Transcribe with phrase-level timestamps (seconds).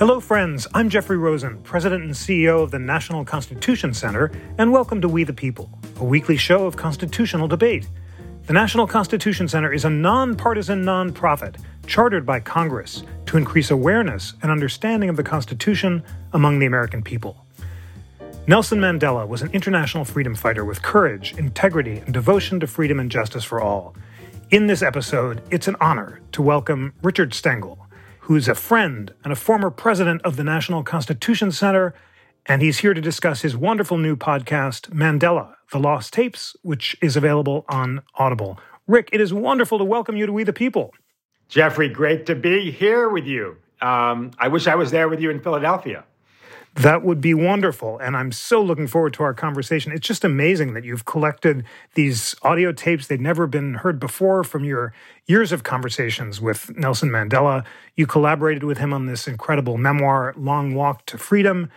[0.00, 0.66] Hello, friends.
[0.72, 5.24] I'm Jeffrey Rosen, President and CEO of the National Constitution Center, and welcome to We
[5.24, 7.86] the People, a weekly show of constitutional debate.
[8.46, 14.50] The National Constitution Center is a nonpartisan nonprofit chartered by Congress to increase awareness and
[14.50, 17.44] understanding of the Constitution among the American people.
[18.46, 23.10] Nelson Mandela was an international freedom fighter with courage, integrity, and devotion to freedom and
[23.10, 23.94] justice for all.
[24.48, 27.86] In this episode, it's an honor to welcome Richard Stengel,
[28.30, 31.92] who's a friend and a former president of the National Constitution Center.
[32.46, 37.16] And he's here to discuss his wonderful new podcast, Mandela, The Lost Tapes, which is
[37.16, 38.60] available on Audible.
[38.86, 40.94] Rick, it is wonderful to welcome you to We the People.
[41.48, 43.56] Jeffrey, great to be here with you.
[43.82, 46.04] Um, I wish I was there with you in Philadelphia.
[46.74, 47.98] That would be wonderful.
[47.98, 49.92] And I'm so looking forward to our conversation.
[49.92, 53.06] It's just amazing that you've collected these audio tapes.
[53.06, 54.92] They'd never been heard before from your
[55.26, 57.64] years of conversations with Nelson Mandela.
[57.96, 61.70] You collaborated with him on this incredible memoir, Long Walk to Freedom.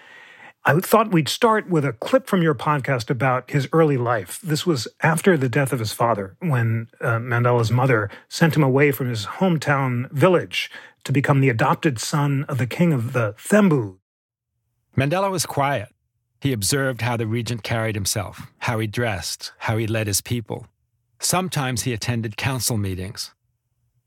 [0.65, 4.39] I thought we'd start with a clip from your podcast about his early life.
[4.41, 8.91] This was after the death of his father, when uh, Mandela's mother sent him away
[8.91, 10.71] from his hometown village
[11.03, 13.97] to become the adopted son of the king of the Thembu,
[14.95, 15.89] Mandela was quiet.
[16.39, 20.67] He observed how the regent carried himself, how he dressed, how he led his people.
[21.19, 23.33] Sometimes he attended council meetings.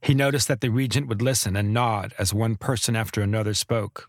[0.01, 4.09] He noticed that the regent would listen and nod as one person after another spoke.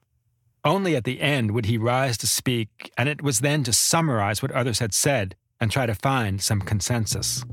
[0.63, 4.41] Only at the end would he rise to speak, and it was then to summarize
[4.41, 7.43] what others had said and try to find some consensus.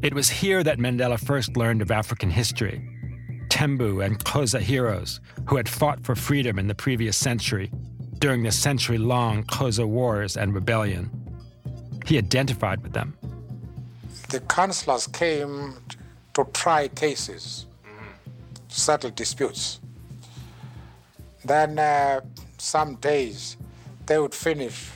[0.00, 2.88] It was here that Mandela first learned of African history.
[3.48, 7.70] Tembu and Xhosa heroes who had fought for freedom in the previous century
[8.22, 11.10] during the century long Xhosa Wars and rebellion.
[12.06, 13.18] He identified with them.
[14.30, 15.74] The councillors came
[16.34, 17.66] to try cases,
[18.68, 19.80] settle disputes.
[21.44, 22.20] Then, uh,
[22.58, 23.56] some days,
[24.06, 24.88] they would finish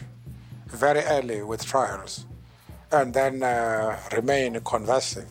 [0.68, 2.26] very early with trials
[2.92, 5.26] and then uh, remain conversing.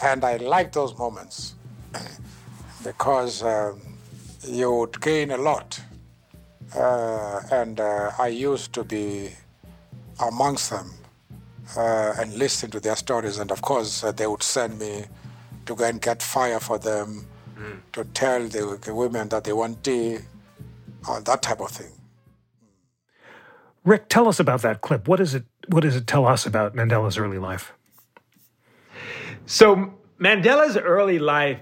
[0.00, 1.56] And I like those moments
[2.84, 3.80] because um,
[4.46, 5.80] you would gain a lot
[6.74, 9.30] uh, and uh, I used to be
[10.20, 10.90] amongst them
[11.76, 13.38] uh, and listen to their stories.
[13.38, 15.04] And of course, they would send me
[15.66, 17.26] to go and get fire for them,
[17.58, 17.78] mm.
[17.92, 20.18] to tell the, the, women that they want tea,
[21.24, 21.92] that type of thing.
[23.84, 25.08] Rick, tell us about that clip.
[25.08, 25.44] What is it?
[25.68, 27.72] What does it tell us about Mandela's early life?
[29.46, 31.60] So Mandela's early life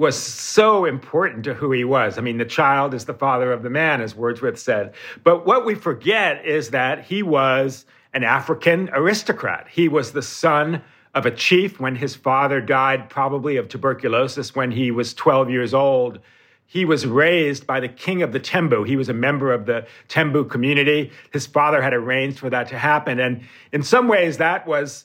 [0.00, 2.16] was so important to who he was.
[2.16, 4.94] I mean, the child is the father of the man, as Wordsworth said.
[5.24, 7.84] But what we forget is that he was
[8.14, 9.68] an African aristocrat.
[9.70, 10.82] He was the son
[11.14, 15.74] of a chief when his father died, probably of tuberculosis, when he was 12 years
[15.74, 16.18] old.
[16.64, 18.86] He was raised by the king of the Tembu.
[18.86, 21.12] He was a member of the Tembu community.
[21.30, 23.20] His father had arranged for that to happen.
[23.20, 25.04] And in some ways, that was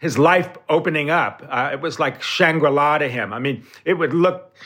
[0.00, 1.42] his life opening up.
[1.48, 3.32] Uh, it was like Shangri La to him.
[3.32, 4.56] I mean, it would look,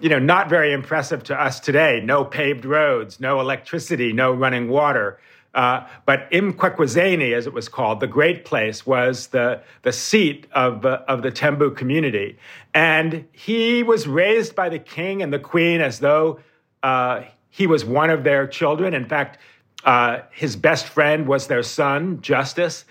[0.00, 2.00] you know, not very impressive to us today.
[2.02, 5.18] No paved roads, no electricity, no running water.
[5.52, 10.86] Uh, but Mqhekezweni, as it was called, the great place, was the, the seat of,
[10.86, 12.38] uh, of the Tembu community.
[12.72, 16.40] And he was raised by the king and the queen as though
[16.84, 18.94] uh, he was one of their children.
[18.94, 19.38] In fact,
[19.84, 22.84] uh, his best friend was their son, Justice.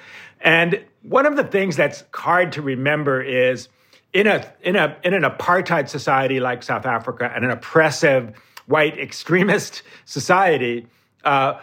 [0.43, 3.69] And one of the things that's hard to remember is
[4.11, 8.35] in a in a in an apartheid society like South Africa and an oppressive
[8.67, 10.87] white extremist society,
[11.23, 11.59] uh,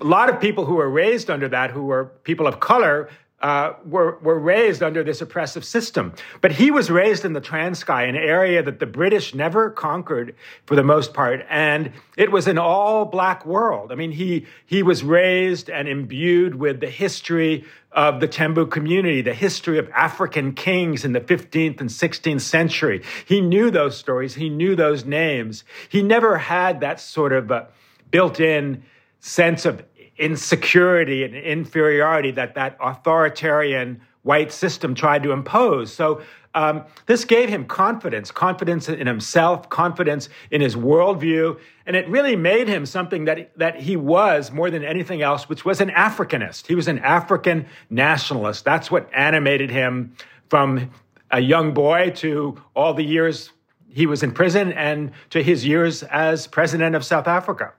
[0.00, 3.10] a lot of people who were raised under that, who were people of color,
[3.42, 6.12] uh, were, were raised under this oppressive system.
[6.40, 10.76] But he was raised in the Transkei, an area that the British never conquered for
[10.76, 11.44] the most part.
[11.50, 13.90] And it was an all black world.
[13.90, 19.20] I mean, he, he was raised and imbued with the history of the Tembu community,
[19.22, 23.02] the history of African kings in the 15th and 16th century.
[23.26, 24.34] He knew those stories.
[24.34, 25.64] He knew those names.
[25.88, 27.64] He never had that sort of uh,
[28.10, 28.84] built in
[29.20, 29.82] sense of
[30.22, 35.92] insecurity and inferiority that that authoritarian white system tried to impose.
[35.92, 36.22] So
[36.54, 42.36] um, this gave him confidence, confidence in himself, confidence in his worldview, and it really
[42.36, 46.68] made him something that that he was more than anything else, which was an Africanist.
[46.68, 48.64] He was an African nationalist.
[48.64, 50.14] That's what animated him
[50.48, 50.90] from
[51.32, 53.50] a young boy to all the years
[53.88, 57.72] he was in prison and to his years as president of South Africa.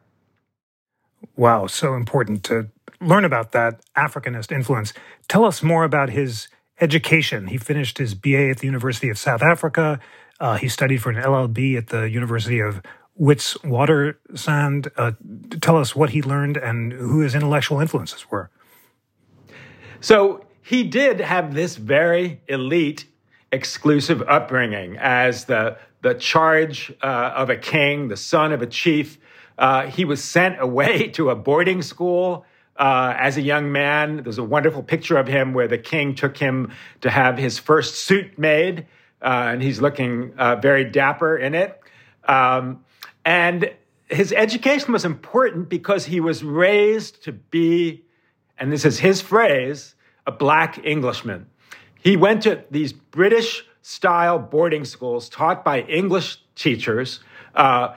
[1.35, 2.69] Wow, so important to
[3.01, 4.93] learn about that Africanist influence.
[5.27, 6.47] Tell us more about his
[6.79, 7.47] education.
[7.47, 9.99] He finished his BA at the University of South Africa.
[10.39, 12.81] Uh, he studied for an LLB at the University of
[13.19, 14.91] Witwatersrand.
[14.97, 15.11] Uh,
[15.61, 18.49] tell us what he learned and who his intellectual influences were.
[20.01, 23.05] So he did have this very elite,
[23.51, 29.17] exclusive upbringing as the, the charge uh, of a king, the son of a chief.
[29.57, 32.45] Uh, he was sent away to a boarding school
[32.77, 34.23] uh, as a young man.
[34.23, 36.71] There's a wonderful picture of him where the king took him
[37.01, 38.87] to have his first suit made,
[39.21, 41.79] uh, and he's looking uh, very dapper in it.
[42.27, 42.83] Um,
[43.25, 43.71] and
[44.07, 48.03] his education was important because he was raised to be,
[48.57, 49.95] and this is his phrase,
[50.25, 51.47] a black Englishman.
[51.99, 57.19] He went to these British style boarding schools taught by English teachers
[57.55, 57.95] uh,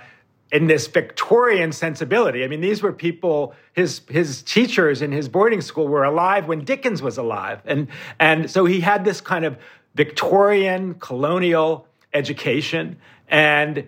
[0.52, 2.44] in this Victorian sensibility.
[2.44, 6.64] I mean, these were people, his, his teachers in his boarding school were alive when
[6.64, 7.60] Dickens was alive.
[7.64, 7.88] And,
[8.20, 9.58] and so he had this kind of
[9.94, 12.96] Victorian colonial education.
[13.28, 13.87] And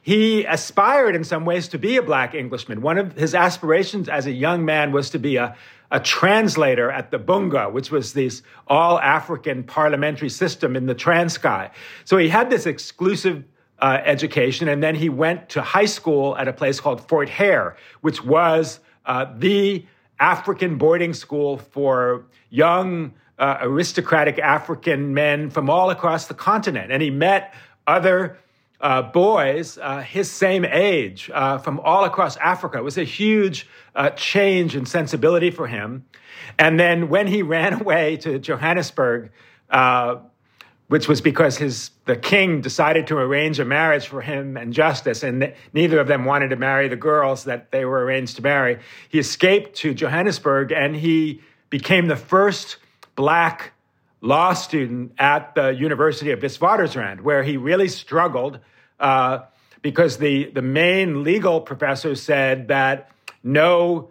[0.00, 2.80] he aspired in some ways to be a black Englishman.
[2.80, 5.54] One of his aspirations as a young man was to be a,
[5.90, 11.70] a translator at the Bunga, which was this all African parliamentary system in the Transkei.
[12.04, 13.44] So he had this exclusive
[13.80, 17.76] uh, education, and then he went to high school at a place called Fort Hare,
[18.00, 19.84] which was uh, the
[20.20, 26.90] African boarding school for young uh, aristocratic African men from all across the continent.
[26.90, 27.54] And he met
[27.86, 28.38] other
[28.80, 32.78] uh, boys uh, his same age uh, from all across Africa.
[32.78, 36.04] It was a huge uh, change in sensibility for him.
[36.58, 39.30] And then when he ran away to Johannesburg,
[39.70, 40.16] uh,
[40.88, 45.22] which was because his the king decided to arrange a marriage for him and Justice,
[45.22, 48.78] and neither of them wanted to marry the girls that they were arranged to marry.
[49.08, 51.40] He escaped to Johannesburg, and he
[51.70, 52.78] became the first
[53.14, 53.72] black
[54.20, 58.58] law student at the University of Witwatersrand, where he really struggled
[58.98, 59.40] uh,
[59.82, 63.10] because the, the main legal professor said that
[63.42, 64.10] no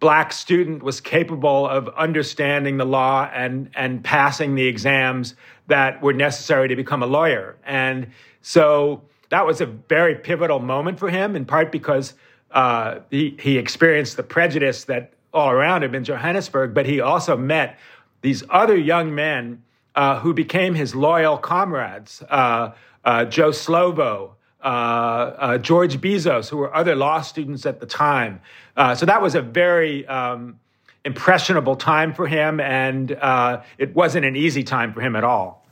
[0.00, 5.34] black student was capable of understanding the law and, and passing the exams
[5.66, 7.56] that were necessary to become a lawyer.
[7.64, 8.08] And
[8.40, 12.14] so that was a very pivotal moment for him, in part because
[12.52, 17.36] uh, he, he experienced the prejudice that all around him in Johannesburg, but he also
[17.36, 17.78] met
[18.22, 19.62] these other young men
[19.94, 22.72] uh, who became his loyal comrades uh,
[23.04, 24.35] uh Joe Slovo,
[25.58, 28.40] George Bizos, who were other law students at the time.
[28.94, 30.58] so that was a very um,
[31.04, 33.12] impressionable time for him, and
[33.78, 35.64] it wasn't an easy time for him at all.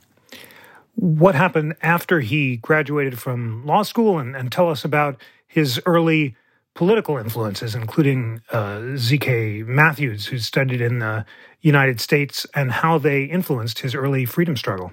[0.95, 6.35] What happened after he graduated from law school, and, and tell us about his early
[6.75, 9.63] political influences, including uh, Z.K.
[9.63, 11.25] Matthews, who studied in the
[11.61, 14.91] United States, and how they influenced his early freedom struggle.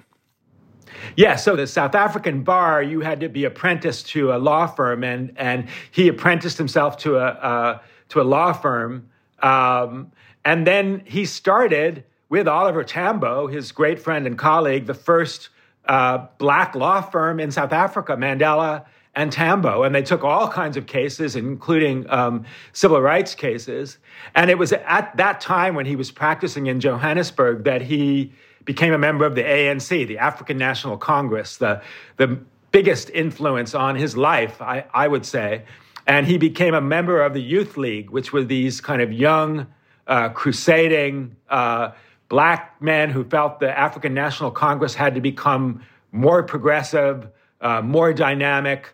[1.15, 5.03] Yeah, so the South African bar, you had to be apprenticed to a law firm,
[5.03, 7.79] and and he apprenticed himself to a uh,
[8.09, 9.09] to a law firm,
[9.41, 10.11] um,
[10.45, 15.49] and then he started with Oliver Tambo, his great friend and colleague, the first
[15.85, 18.85] uh, black law firm in South Africa, Mandela
[19.15, 23.99] and Tambo, and they took all kinds of cases, including um, civil rights cases.
[24.33, 28.33] And it was at that time when he was practicing in Johannesburg that he
[28.65, 31.81] became a member of the ANC, the African National Congress, the,
[32.17, 32.39] the
[32.71, 35.63] biggest influence on his life, I, I would say.
[36.05, 39.67] And he became a member of the Youth League, which were these kind of young,
[40.07, 41.91] uh, crusading uh,
[42.27, 47.27] black men who felt the African National Congress had to become more progressive,
[47.61, 48.93] uh, more dynamic,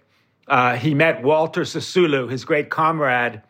[0.49, 3.41] uh, he met Walter Sisulu, his great comrade,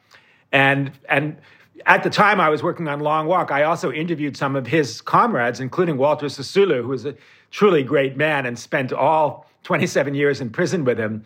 [0.51, 1.37] and and
[1.85, 5.01] at the time I was working on Long Walk, I also interviewed some of his
[5.01, 7.15] comrades, including Walter Sisulu, who was a
[7.51, 11.23] truly great man and spent all 27 years in prison with him.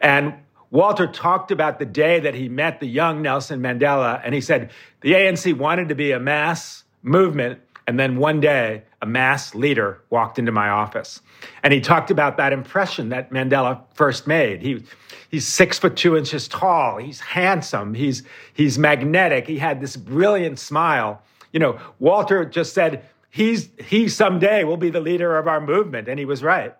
[0.00, 0.34] And
[0.70, 4.70] Walter talked about the day that he met the young Nelson Mandela, and he said
[5.00, 10.02] the ANC wanted to be a mass movement, and then one day a mass leader
[10.10, 11.20] walked into my office.
[11.62, 14.62] And he talked about that impression that Mandela first made.
[14.62, 14.82] He
[15.30, 16.98] he's six foot two inches tall.
[16.98, 17.94] He's handsome.
[17.94, 18.22] He's
[18.54, 19.46] he's magnetic.
[19.46, 21.22] He had this brilliant smile.
[21.52, 26.08] You know, Walter just said he's he someday will be the leader of our movement,
[26.08, 26.74] and he was right.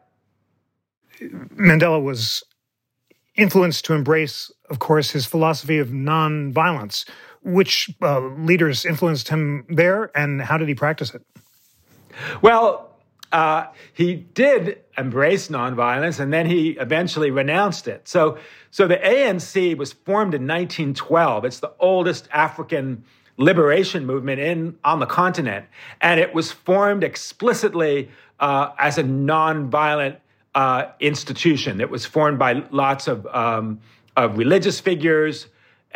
[1.20, 2.42] Mandela was
[3.36, 7.08] influenced to embrace, of course, his philosophy of nonviolence.
[7.46, 11.22] Which uh, leaders influenced him there, and how did he practice it?
[12.42, 12.86] Well,
[13.32, 18.06] uh, he did embrace nonviolence and then he eventually renounced it.
[18.08, 18.38] So,
[18.70, 21.44] so the ANC was formed in 1912.
[21.44, 23.04] It's the oldest African
[23.36, 25.66] liberation movement in on the continent,
[26.00, 28.08] and it was formed explicitly
[28.40, 30.16] uh, as a nonviolent
[30.54, 31.80] uh, institution.
[31.80, 33.80] It was formed by lots of um,
[34.16, 35.46] of religious figures,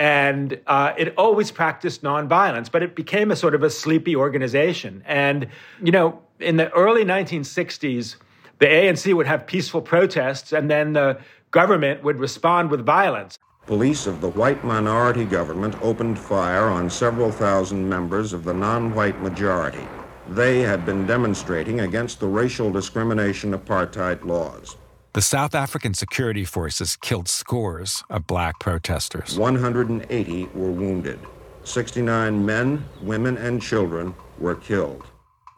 [0.01, 5.03] and uh, it always practiced nonviolence, but it became a sort of a sleepy organization.
[5.05, 5.47] And,
[5.83, 8.17] you know, in the early 1960s,
[8.61, 13.39] the ANC would have peaceful protests, and then the government would respond with violence.
[13.67, 18.95] Police of the white minority government opened fire on several thousand members of the non
[18.95, 19.87] white majority.
[20.31, 24.77] They had been demonstrating against the racial discrimination apartheid laws.
[25.13, 29.37] The South African security forces killed scores of black protesters.
[29.37, 31.19] 180 were wounded.
[31.65, 35.05] 69 men, women, and children were killed.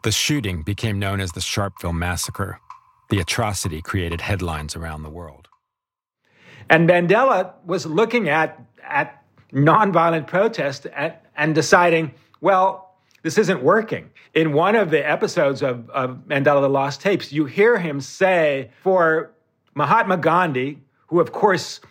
[0.01, 2.59] The shooting became known as the Sharpeville Massacre.
[3.11, 5.47] The atrocity created headlines around the world.
[6.67, 14.09] And Mandela was looking at, at nonviolent protest and, and deciding, well, this isn't working.
[14.33, 18.71] In one of the episodes of, of Mandela the Lost Tapes, you hear him say,
[18.81, 19.32] for
[19.75, 21.81] Mahatma Gandhi, who of course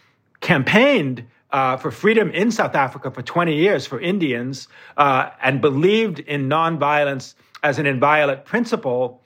[0.41, 6.19] campaigned uh, for freedom in South Africa for 20 years for Indians uh, and believed
[6.19, 9.23] in nonviolence as an inviolate principle,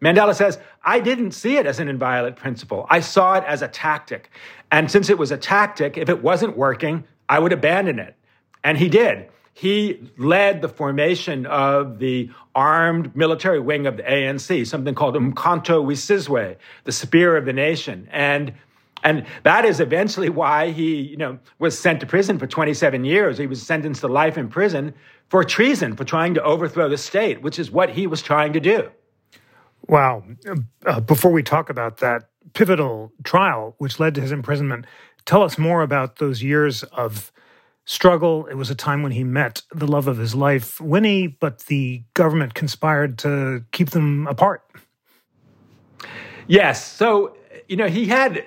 [0.00, 2.86] Mandela says, I didn't see it as an inviolate principle.
[2.90, 4.30] I saw it as a tactic.
[4.72, 8.16] And since it was a tactic, if it wasn't working, I would abandon it.
[8.64, 9.28] And he did.
[9.54, 15.84] He led the formation of the armed military wing of the ANC, something called Umkhonto
[15.84, 18.08] weSizwe, the spear of the nation.
[18.10, 18.54] And
[19.04, 23.36] and that is eventually why he, you know, was sent to prison for 27 years.
[23.36, 24.94] He was sentenced to life in prison
[25.28, 28.60] for treason, for trying to overthrow the state, which is what he was trying to
[28.60, 28.90] do.
[29.88, 30.22] Wow.
[30.86, 34.86] Uh, before we talk about that pivotal trial, which led to his imprisonment,
[35.24, 37.32] tell us more about those years of
[37.84, 38.46] struggle.
[38.46, 42.02] It was a time when he met the love of his life, Winnie, but the
[42.14, 44.62] government conspired to keep them apart.
[46.46, 46.84] Yes.
[46.84, 47.36] So,
[47.68, 48.44] you know, he had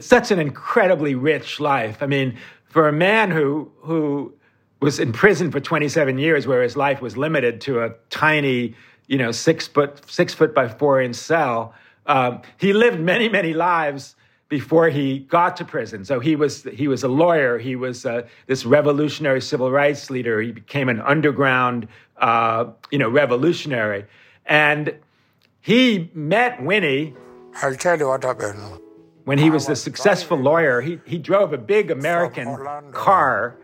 [0.00, 2.02] such an incredibly rich life.
[2.02, 2.36] I mean,
[2.68, 4.34] for a man who who
[4.80, 8.74] was in prison for 27 years, where his life was limited to a tiny,
[9.06, 11.74] you know, six foot six foot by four inch cell,
[12.06, 14.16] um, he lived many many lives
[14.48, 16.04] before he got to prison.
[16.04, 17.58] So he was he was a lawyer.
[17.58, 20.40] He was uh, this revolutionary civil rights leader.
[20.40, 21.88] He became an underground
[22.18, 24.04] uh, you know revolutionary,
[24.46, 24.94] and
[25.60, 27.14] he met Winnie.
[27.62, 28.80] I'll tell you what happened.
[29.24, 32.46] When he was, was a successful lawyer, he, he drove a big American
[32.92, 33.56] car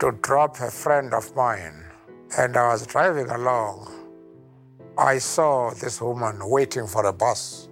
[0.00, 1.84] to drop a friend of mine.
[2.38, 3.92] And I was driving along.
[4.96, 7.68] I saw this woman waiting for a bus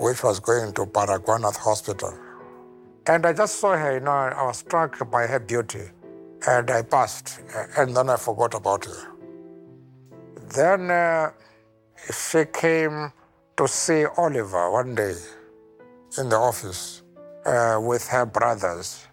[0.00, 2.18] which was going to Baragwanath Hospital.
[3.06, 5.90] And I just saw her, you know, I was struck by her beauty.
[6.46, 7.40] And I passed,
[7.76, 9.12] and then I forgot about her.
[10.54, 11.32] Then uh,
[12.10, 13.12] she came
[13.58, 15.16] to see Oliver one day
[16.18, 17.02] in the office
[17.44, 19.06] uh, with her brothers.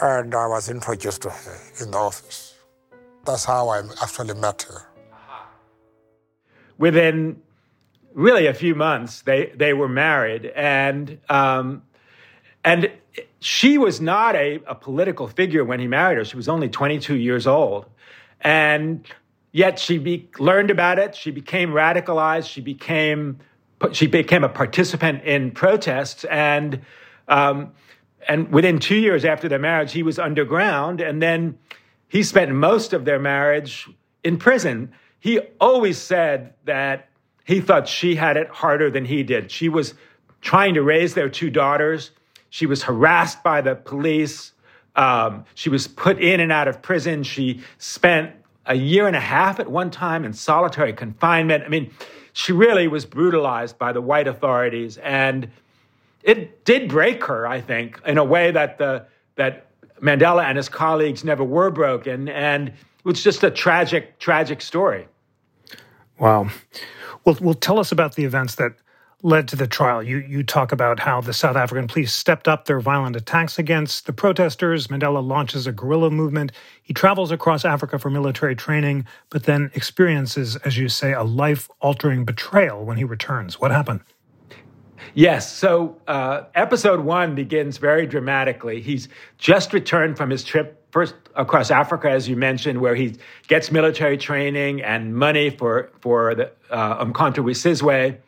[0.00, 2.54] And I was introduced to her in the office.
[3.24, 4.86] That's how I actually met her.
[6.78, 7.42] Within
[8.14, 11.82] really a few months, they they were married, and um,
[12.64, 12.90] and
[13.40, 16.24] she was not a, a political figure when he married her.
[16.24, 17.86] She was only 22 years old,
[18.40, 19.06] and
[19.52, 21.14] yet she be, learned about it.
[21.14, 22.48] She became radicalized.
[22.48, 23.38] She became
[23.92, 26.80] she became a participant in protests, and
[27.28, 27.72] um,
[28.28, 31.58] and within two years after their marriage, he was underground, and then
[32.08, 33.88] he spent most of their marriage
[34.22, 34.92] in prison.
[35.20, 37.09] He always said that
[37.44, 39.50] he thought she had it harder than he did.
[39.50, 39.94] She was
[40.40, 42.10] trying to raise their two daughters.
[42.50, 44.52] She was harassed by the police.
[44.96, 47.22] Um, she was put in and out of prison.
[47.22, 48.32] She spent
[48.66, 51.64] a year and a half at one time in solitary confinement.
[51.64, 51.90] I mean,
[52.32, 55.48] she really was brutalized by the white authorities, and
[56.22, 57.46] it did break her.
[57.46, 59.06] I think in a way that the
[59.36, 59.66] that
[60.00, 65.08] Mandela and his colleagues never were broken, and it was just a tragic, tragic story.
[66.18, 66.50] Wow.
[67.24, 68.72] Well, well, tell us about the events that
[69.22, 70.02] led to the trial.
[70.02, 74.06] You you talk about how the South African police stepped up their violent attacks against
[74.06, 74.86] the protesters.
[74.86, 76.52] Mandela launches a guerrilla movement.
[76.82, 82.24] He travels across Africa for military training, but then experiences, as you say, a life-altering
[82.24, 83.60] betrayal when he returns.
[83.60, 84.00] What happened?
[85.12, 85.52] Yes.
[85.52, 88.80] So uh, episode one begins very dramatically.
[88.80, 93.16] He's just returned from his trip first across Africa, as you mentioned, where he
[93.48, 98.18] gets military training and money for for the uh, Umkhonto weSizwe.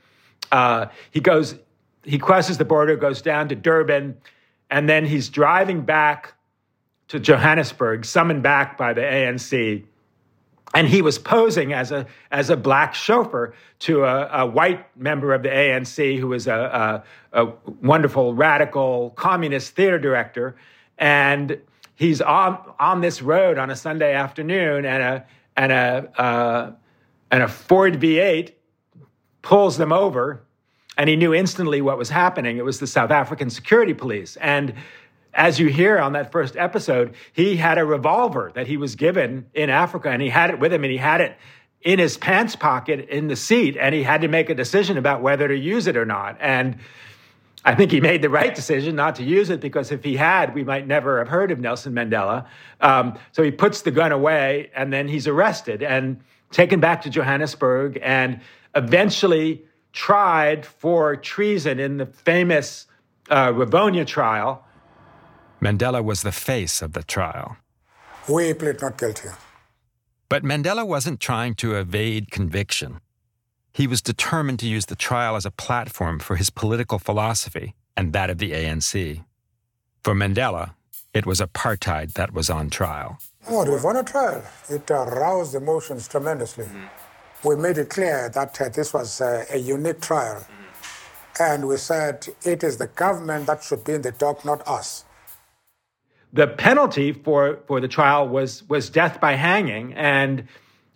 [0.50, 1.56] Uh, he goes,
[2.04, 4.16] he crosses the border, goes down to Durban,
[4.70, 6.34] and then he's driving back
[7.08, 9.84] to Johannesburg, summoned back by the ANC.
[10.74, 15.34] And he was posing as a as a black chauffeur to a, a white member
[15.34, 17.52] of the ANC who was a, a, a
[17.82, 20.56] wonderful radical communist theater director
[20.96, 21.60] and
[22.02, 26.72] he's on on this road on a Sunday afternoon, and a and a uh,
[27.30, 28.52] and a Ford V8
[29.40, 30.42] pulls them over,
[30.98, 32.58] and he knew instantly what was happening.
[32.58, 34.74] It was the South African security police, and
[35.34, 39.46] as you hear on that first episode, he had a revolver that he was given
[39.54, 41.36] in Africa, and he had it with him, and he had it
[41.80, 45.22] in his pants pocket in the seat, and he had to make a decision about
[45.22, 46.36] whether to use it or not.
[46.40, 46.78] And
[47.64, 50.54] I think he made the right decision not to use it because if he had,
[50.54, 52.46] we might never have heard of Nelson Mandela.
[52.80, 57.10] Um, so he puts the gun away and then he's arrested and taken back to
[57.10, 58.40] Johannesburg and
[58.74, 62.86] eventually tried for treason in the famous
[63.30, 64.64] uh, Rivonia trial.
[65.60, 67.56] Mandela was the face of the trial.
[68.28, 69.28] We plead not guilty.
[70.28, 73.00] But Mandela wasn't trying to evade conviction.
[73.72, 78.12] He was determined to use the trial as a platform for his political philosophy and
[78.12, 79.24] that of the ANC.
[80.04, 80.74] For Mandela,
[81.14, 83.18] it was apartheid that was on trial.
[83.48, 84.42] Oh, it was on a trial.
[84.68, 86.64] It aroused emotions tremendously.
[86.64, 87.48] Mm-hmm.
[87.48, 90.40] We made it clear that uh, this was uh, a unique trial.
[90.40, 91.42] Mm-hmm.
[91.42, 95.04] And we said it is the government that should be in the dock, not us.
[96.32, 99.92] The penalty for, for the trial was, was death by hanging.
[99.94, 100.46] And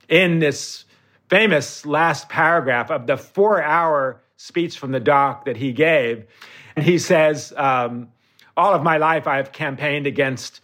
[0.08, 0.85] in this
[1.28, 6.26] famous last paragraph of the four hour speech from the dock that he gave.
[6.74, 8.08] And he says, um,
[8.56, 10.60] All of my life I've campaigned against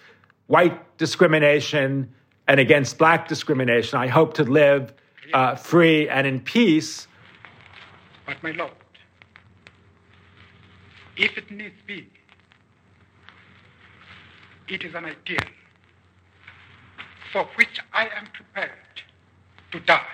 [0.47, 2.13] white discrimination
[2.47, 3.99] and against black discrimination.
[3.99, 4.93] I hope to live
[5.33, 7.07] uh, free and in peace.
[8.27, 8.73] But, my Lord,
[11.17, 12.09] if it needs be,
[14.69, 15.39] it is an ideal
[17.33, 18.71] for which I am prepared
[19.73, 20.07] to die.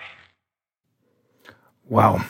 [1.89, 2.23] Wow.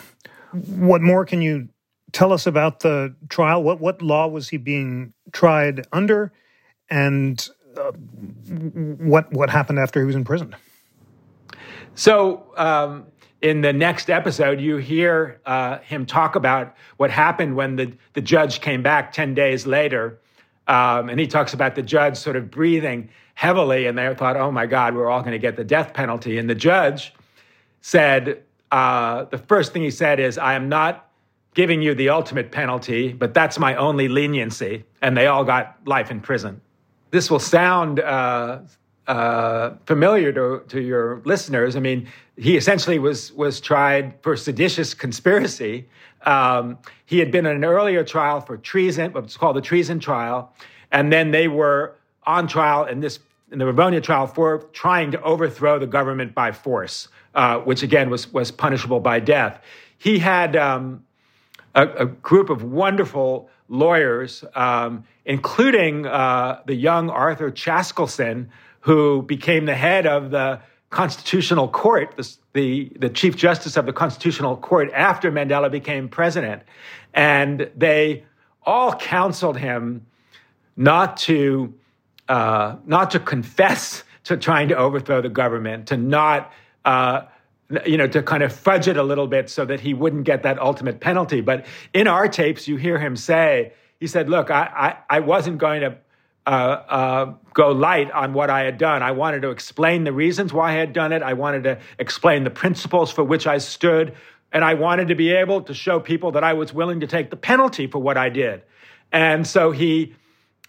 [0.52, 1.68] What more can you
[2.12, 3.62] tell us about the trial?
[3.62, 6.32] What what law was he being tried under,
[6.88, 10.56] and uh, what what happened after he was in prison?
[11.94, 12.52] So.
[12.56, 13.06] Um,
[13.42, 18.20] in the next episode, you hear uh, him talk about what happened when the, the
[18.20, 20.20] judge came back 10 days later.
[20.66, 24.52] Um, and he talks about the judge sort of breathing heavily, and they thought, oh
[24.52, 26.36] my God, we're all going to get the death penalty.
[26.36, 27.14] And the judge
[27.80, 31.10] said, uh, the first thing he said is, I am not
[31.54, 34.84] giving you the ultimate penalty, but that's my only leniency.
[35.02, 36.60] And they all got life in prison.
[37.10, 38.60] This will sound uh,
[39.08, 41.74] uh, familiar to, to your listeners.
[41.74, 42.06] I mean,
[42.36, 45.88] he essentially was, was tried for seditious conspiracy.
[46.24, 50.54] Um, he had been in an earlier trial for treason, what's called the treason trial.
[50.92, 53.18] And then they were on trial in this
[53.50, 58.10] in the Rivonia trial for trying to overthrow the government by force uh, which again
[58.10, 59.60] was was punishable by death.
[59.98, 61.04] He had um,
[61.74, 68.48] a, a, group of wonderful lawyers, um, including uh, the young Arthur Chaskalson,
[68.80, 73.92] who became the head of the Constitutional Court, the, the, the Chief Justice of the
[73.92, 76.62] Constitutional Court after Mandela became president.
[77.14, 78.24] And they
[78.64, 80.06] all counseled him
[80.76, 81.72] not to,
[82.28, 86.52] uh, not to confess to trying to overthrow the government, to not
[86.84, 87.22] uh,
[87.86, 90.42] you know, to kind of fudge it a little bit so that he wouldn't get
[90.42, 91.40] that ultimate penalty.
[91.40, 95.58] But in our tapes, you hear him say, he said, look, I, I, I wasn't
[95.58, 95.98] going to
[96.46, 99.02] uh, uh, go light on what I had done.
[99.02, 101.22] I wanted to explain the reasons why I had done it.
[101.22, 104.14] I wanted to explain the principles for which I stood.
[104.52, 107.30] And I wanted to be able to show people that I was willing to take
[107.30, 108.62] the penalty for what I did.
[109.12, 110.14] And so he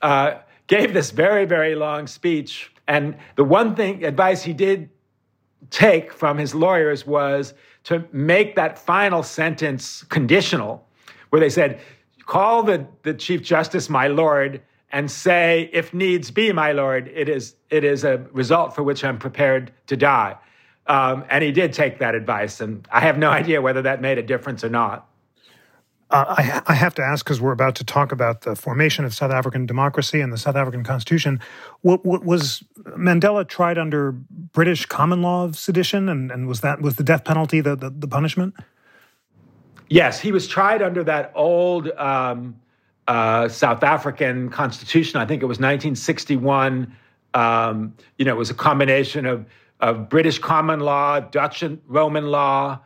[0.02, 2.72] uh, gave this very, very long speech.
[2.88, 4.90] And the one thing, advice he did
[5.70, 10.88] take from his lawyers was to make that final sentence conditional,
[11.30, 11.80] where they said,
[12.26, 17.30] call the, the Chief Justice my lord and say, if needs be, my lord, it
[17.30, 20.36] is, it is a result for which I'm prepared to die.
[20.88, 22.60] Um, and he did take that advice.
[22.60, 25.08] And I have no idea whether that made a difference or not.
[26.12, 29.14] Uh, I, I, have to ask because we're about to talk about the formation of
[29.14, 31.40] South African democracy and the South African Constitution.
[31.82, 36.82] What, what, was Mandela tried under British common law of sedition, and, and was that
[36.82, 38.56] was the death penalty the, the, the punishment?
[39.88, 42.60] Yes, he was tried under that old um,
[43.08, 45.18] uh, South African Constitution.
[45.18, 46.94] I think it was 1961.
[47.34, 49.46] Um, you know, it was a combination of
[49.80, 52.80] of British common law, Dutch and Roman law.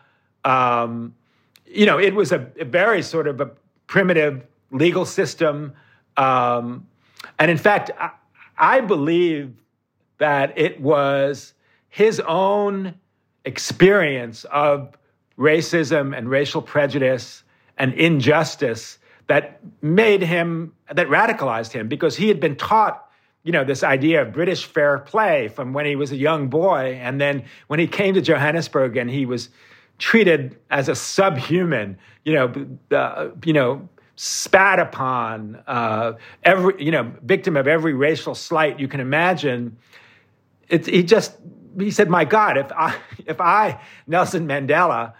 [0.43, 1.15] Um,
[1.65, 3.51] you know, it was a, a very sort of a
[3.87, 5.73] primitive legal system.
[6.17, 6.87] Um,
[7.39, 8.11] and in fact, I,
[8.57, 9.53] I believe
[10.17, 11.53] that it was
[11.89, 12.95] his own
[13.43, 14.97] experience of
[15.37, 17.43] racism and racial prejudice
[17.77, 18.97] and injustice
[19.27, 23.05] that made him, that radicalized him, because he had been taught
[23.45, 26.99] you know, this idea of British fair play from when he was a young boy.
[26.99, 29.49] And then when he came to Johannesburg and he was
[29.97, 37.11] treated as a subhuman, you know, uh, you know, spat upon, uh, every, you know,
[37.23, 39.77] victim of every racial slight you can imagine.
[40.69, 41.35] It, he just,
[41.77, 45.13] he said, my God, if I, if I, Nelson Mandela,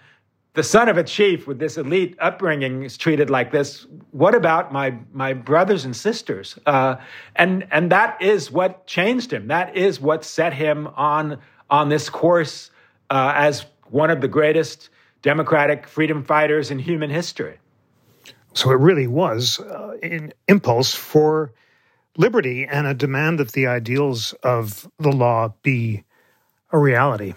[0.55, 3.85] the son of a chief with this elite upbringing is treated like this.
[4.11, 6.57] What about my my brothers and sisters?
[6.65, 6.95] Uh,
[7.35, 9.47] and and that is what changed him.
[9.49, 12.71] That is what set him on on this course
[13.09, 14.89] uh, as one of the greatest
[15.21, 17.57] democratic freedom fighters in human history.
[18.53, 21.51] So it really was uh, an impulse for
[22.17, 26.03] liberty and a demand that the ideals of the law be
[26.71, 27.33] a reality.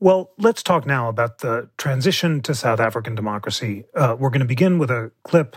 [0.00, 3.84] Well, let's talk now about the transition to South African democracy.
[3.94, 5.56] Uh, we're going to begin with a clip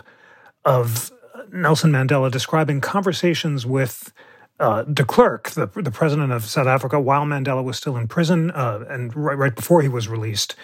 [0.64, 1.10] of
[1.52, 4.12] Nelson Mandela describing conversations with
[4.60, 8.50] uh, de Klerk, the, the president of South Africa, while Mandela was still in prison
[8.52, 10.54] uh, and right, right, before he was released,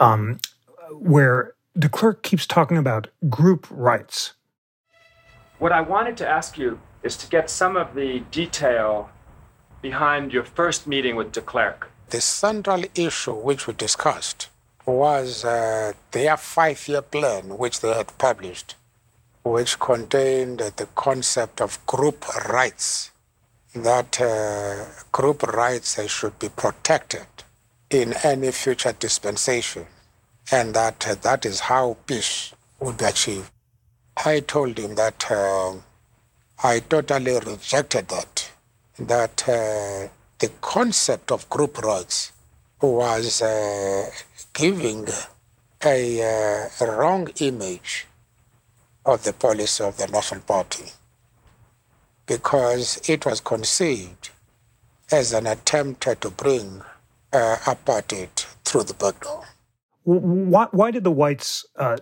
[0.00, 0.40] um,
[0.90, 4.34] where de Klerk keeps talking about group rights.
[5.58, 9.10] What I wanted to ask you is to get some of the detail
[9.80, 11.90] behind your first meeting with de Klerk.
[12.10, 14.48] The central issue which we discussed
[14.84, 18.74] was uh, their five year plan, which they had published,
[19.42, 23.10] which contained the concept of group rights,
[23.74, 27.26] that uh, group rights should be protected
[27.90, 29.86] in any future dispensation,
[30.52, 33.50] and that uh, that is how peace would be achieved.
[34.24, 35.74] I told him that uh,
[36.62, 38.50] I totally rejected that,
[38.98, 40.08] that uh,
[40.38, 42.32] the concept of group rights
[42.80, 44.10] was uh,
[44.52, 45.06] giving
[45.84, 48.06] a, uh, a, wrong image
[49.04, 50.84] of the policy of the National Party
[52.26, 54.30] because it was conceived
[55.10, 56.82] as an attempt to bring
[57.32, 59.44] uh, apartheid through the back door.
[60.04, 61.96] Why, why did the whites uh,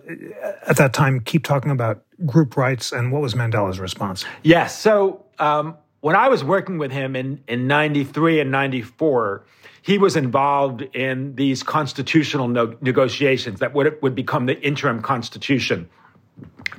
[0.67, 4.25] at that time keep talking about group rights, and what was Mandela's response?
[4.43, 4.77] Yes.
[4.77, 9.45] So um, when I was working with him in, in 93 and 94,
[9.81, 15.89] he was involved in these constitutional no- negotiations that would, would become the interim constitution.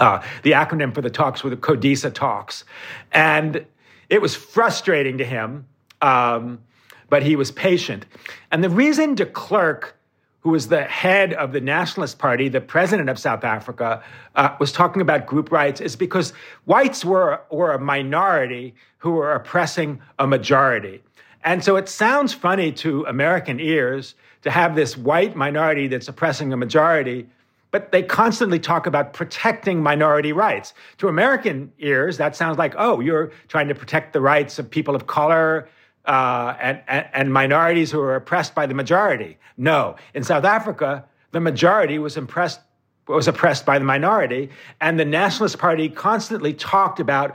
[0.01, 2.65] Uh, the acronym for the talks were the CODESA talks.
[3.13, 3.67] And
[4.09, 5.67] it was frustrating to him,
[6.03, 6.61] um,
[7.09, 8.07] but he was patient.
[8.51, 9.97] And the reason de Klerk
[10.45, 14.73] who was the head of the Nationalist Party, the president of South Africa, uh, was
[14.73, 16.35] talking about group rights is because
[16.67, 21.03] whites were, were a minority who were oppressing a majority.
[21.45, 26.53] And so it sounds funny to American ears to have this white minority that's oppressing
[26.53, 27.27] a majority,
[27.75, 30.75] but they constantly talk about protecting minority rights.
[30.99, 34.95] To American ears, that sounds like, oh, you're trying to protect the rights of people
[34.95, 35.69] of color,
[36.05, 39.39] uh, and, and, and minorities who are oppressed by the majority.
[39.57, 42.61] No, in South Africa, the majority was impressed
[43.09, 47.35] was oppressed by the minority, and the Nationalist Party constantly talked about,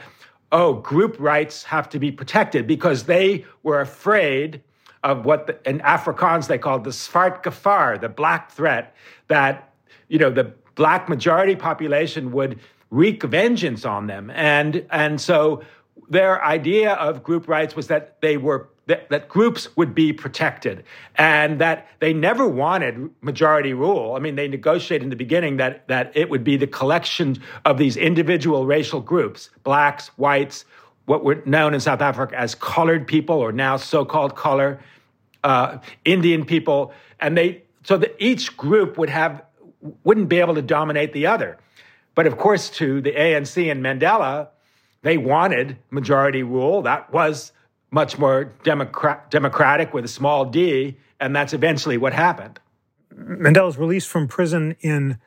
[0.53, 4.61] oh, group rights have to be protected because they were afraid
[5.03, 8.95] of what the, in Afrikaans they called the Swart Gevaar, the black threat
[9.27, 9.68] that
[10.09, 12.59] you know the black majority population would
[12.91, 15.63] wreak vengeance on them, and and so
[16.09, 20.83] their idea of group rights was that they were that, that, groups would be protected
[21.15, 24.15] and that they never wanted majority rule.
[24.15, 27.77] I mean, they negotiated in the beginning that that it would be the collection of
[27.77, 30.65] these individual racial groups, blacks, whites,
[31.05, 34.79] what were known in South Africa as colored people or now so-called color,
[35.43, 39.43] uh, Indian people, and they so that each group would have
[40.03, 41.57] wouldn't be able to dominate the other.
[42.15, 44.49] But of course, to the ANC and Mandela,
[45.01, 46.81] they wanted majority rule.
[46.81, 47.51] That was
[47.91, 52.59] much more democrat- democratic with a small d, and that's eventually what happened.
[53.15, 55.17] Mandela's released from prison in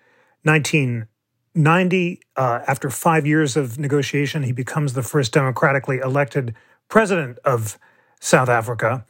[0.44, 2.20] 1990.
[2.36, 6.54] Uh, after five years of negotiation, he becomes the first democratically elected
[6.88, 7.78] president of
[8.20, 9.04] South Africa.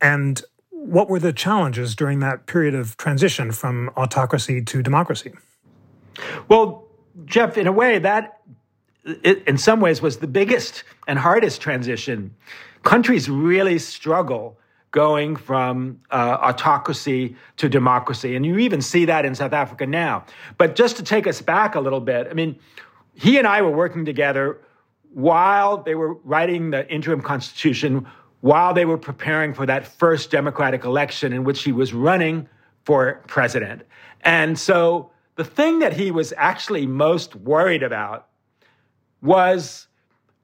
[0.00, 0.42] And
[0.84, 5.32] what were the challenges during that period of transition from autocracy to democracy?
[6.48, 6.86] Well,
[7.24, 8.40] Jeff, in a way, that
[9.22, 12.34] in some ways was the biggest and hardest transition.
[12.82, 14.58] Countries really struggle
[14.90, 18.36] going from uh, autocracy to democracy.
[18.36, 20.24] And you even see that in South Africa now.
[20.58, 22.58] But just to take us back a little bit, I mean,
[23.14, 24.60] he and I were working together
[25.14, 28.06] while they were writing the interim constitution,
[28.44, 32.46] while they were preparing for that first democratic election in which he was running
[32.82, 33.80] for president.
[34.20, 38.26] And so the thing that he was actually most worried about
[39.22, 39.86] was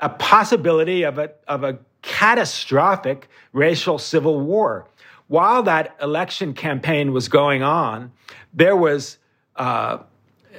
[0.01, 4.89] a possibility of a, of a catastrophic racial civil war.
[5.29, 8.13] While that election campaign was going on,
[8.55, 9.19] there was
[9.57, 9.99] uh,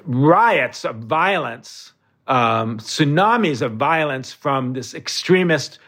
[0.06, 1.94] riots of violence,
[2.28, 5.80] um, tsunamis of violence from this extremist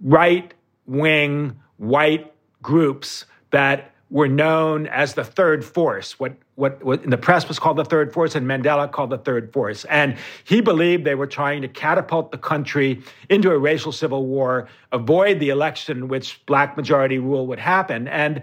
[0.00, 0.54] right
[0.88, 7.18] wing white groups that were known as the third force, what, what, what in the
[7.18, 9.84] press was called the third force and Mandela called the third force.
[9.84, 14.66] And he believed they were trying to catapult the country into a racial civil war,
[14.92, 18.08] avoid the election in which black majority rule would happen.
[18.08, 18.42] And,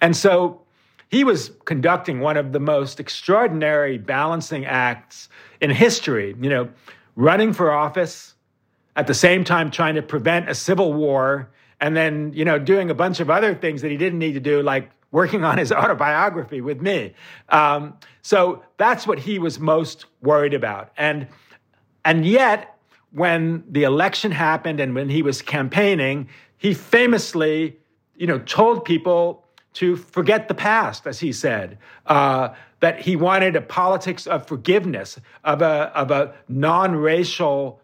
[0.00, 0.60] and so
[1.10, 5.28] he was conducting one of the most extraordinary balancing acts
[5.60, 6.68] in history, you know,
[7.14, 8.34] running for office,
[8.96, 11.50] at the same time trying to prevent a civil war
[11.84, 14.40] and then you know doing a bunch of other things that he didn't need to
[14.40, 17.14] do like working on his autobiography with me.
[17.50, 20.92] Um, so that's what he was most worried about.
[20.96, 21.28] And,
[22.04, 22.76] and yet,
[23.12, 27.78] when the election happened and when he was campaigning, he famously,
[28.16, 29.44] you know, told people
[29.74, 32.48] to forget the past, as he said, uh,
[32.80, 37.80] that he wanted a politics of forgiveness, of a, of a non-racial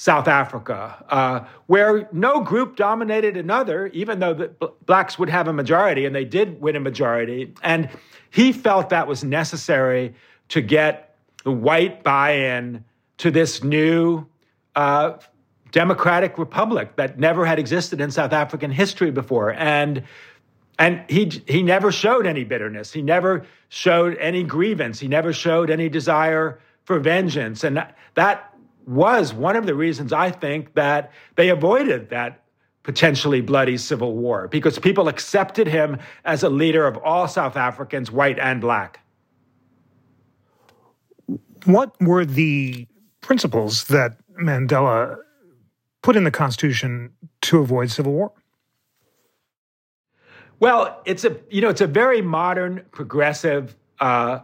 [0.00, 4.48] South Africa, uh, where no group dominated another, even though the
[4.86, 7.52] blacks would have a majority, and they did win a majority.
[7.62, 7.90] And
[8.30, 10.14] he felt that was necessary
[10.48, 12.82] to get the white buy in
[13.18, 14.24] to this new
[14.74, 15.18] uh,
[15.70, 19.52] democratic republic that never had existed in South African history before.
[19.52, 20.04] And
[20.78, 22.90] and he he never showed any bitterness.
[22.90, 24.98] He never showed any grievance.
[24.98, 27.62] He never showed any desire for vengeance.
[27.62, 28.49] And that, that
[28.90, 32.42] was one of the reasons I think that they avoided that
[32.82, 38.10] potentially bloody civil war because people accepted him as a leader of all South Africans,
[38.10, 39.00] white and black.
[41.66, 42.88] What were the
[43.20, 45.18] principles that Mandela
[46.02, 48.32] put in the Constitution to avoid civil war?
[50.58, 54.40] Well, it's a you know it's a very modern, progressive uh,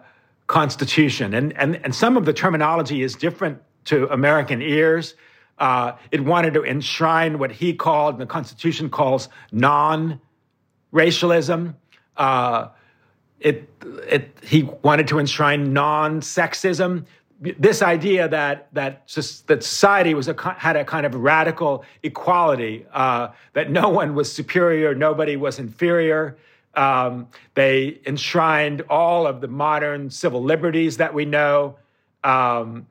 [0.47, 5.15] constitution, and and and some of the terminology is different to American ears.
[5.59, 10.21] Uh, it wanted to enshrine what he called, and the Constitution calls, non
[10.93, 11.75] racialism.
[12.17, 12.69] Uh,
[13.41, 13.69] it,
[14.09, 17.07] it, he wanted to enshrine non sexism.
[17.41, 19.09] This idea that, that,
[19.47, 24.33] that society was a, had a kind of radical equality, uh, that no one was
[24.33, 26.39] superior, nobody was inferior.
[26.75, 31.77] Um, they enshrined all of the modern civil liberties that we know.
[32.25, 32.87] Um,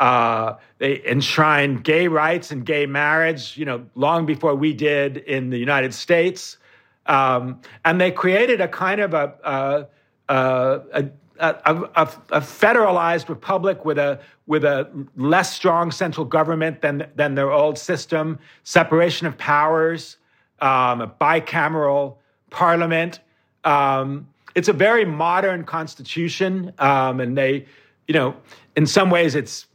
[0.00, 5.50] uh, they enshrined gay rights and gay marriage, you know, long before we did in
[5.50, 6.58] the United States.
[7.06, 9.86] Um, and they created a kind of a, a,
[10.28, 11.08] a,
[11.40, 17.78] a, federalized republic with a with a less strong central government than than their old
[17.78, 20.16] system, separation of powers,
[20.60, 22.16] um, a bicameral
[22.50, 23.20] parliament.
[23.64, 27.66] Um, it's a very modern constitution, um, and they,
[28.08, 28.34] you know,
[28.76, 29.66] in some ways, it's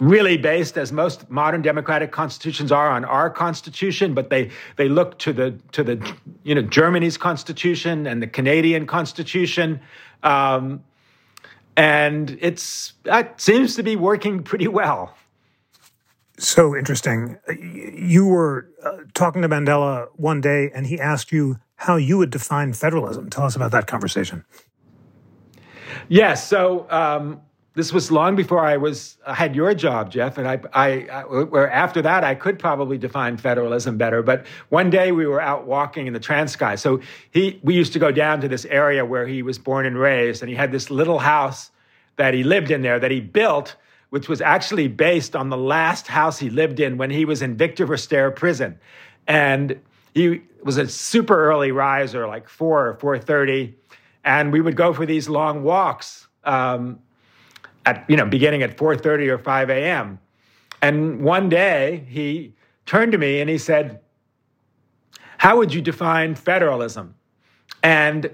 [0.00, 4.12] really based, as most modern democratic constitutions are, on our constitution.
[4.14, 6.14] But they they look to the to the
[6.44, 9.80] you know Germany's constitution and the Canadian constitution,
[10.22, 10.84] um,
[11.76, 15.16] and it's that seems to be working pretty well.
[16.38, 17.38] So interesting.
[17.48, 22.30] You were uh, talking to Mandela one day, and he asked you how you would
[22.30, 23.30] define federalism.
[23.30, 24.44] Tell us about that conversation.
[26.08, 26.46] Yes.
[26.46, 26.86] So.
[26.90, 27.40] Um,
[27.78, 31.22] this was long before I was I had your job, Jeff, and I, I, I,
[31.22, 34.20] where after that I could probably define federalism better.
[34.20, 36.76] But one day we were out walking in the Transkei.
[36.76, 39.96] So he, we used to go down to this area where he was born and
[39.96, 41.70] raised, and he had this little house
[42.16, 43.76] that he lived in there that he built,
[44.10, 47.56] which was actually based on the last house he lived in when he was in
[47.56, 48.76] Victor Verster prison,
[49.28, 49.80] and
[50.14, 53.76] he was a super early riser, like four or four thirty,
[54.24, 56.26] and we would go for these long walks.
[56.42, 56.98] Um,
[57.88, 60.18] at you know beginning at 4:30 or 5 a.m.
[60.82, 62.52] And one day he
[62.86, 64.00] turned to me and he said,
[65.38, 67.14] "How would you define federalism?"
[67.82, 68.30] And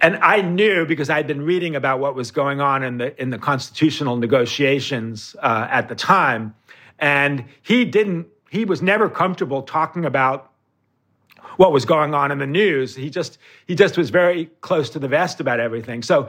[0.00, 3.30] and I knew because I'd been reading about what was going on in the in
[3.30, 6.54] the constitutional negotiations uh, at the time,
[6.98, 8.28] and he didn't.
[8.50, 10.52] He was never comfortable talking about
[11.56, 12.96] what was going on in the news.
[12.96, 16.02] He just he just was very close to the vest about everything.
[16.02, 16.28] So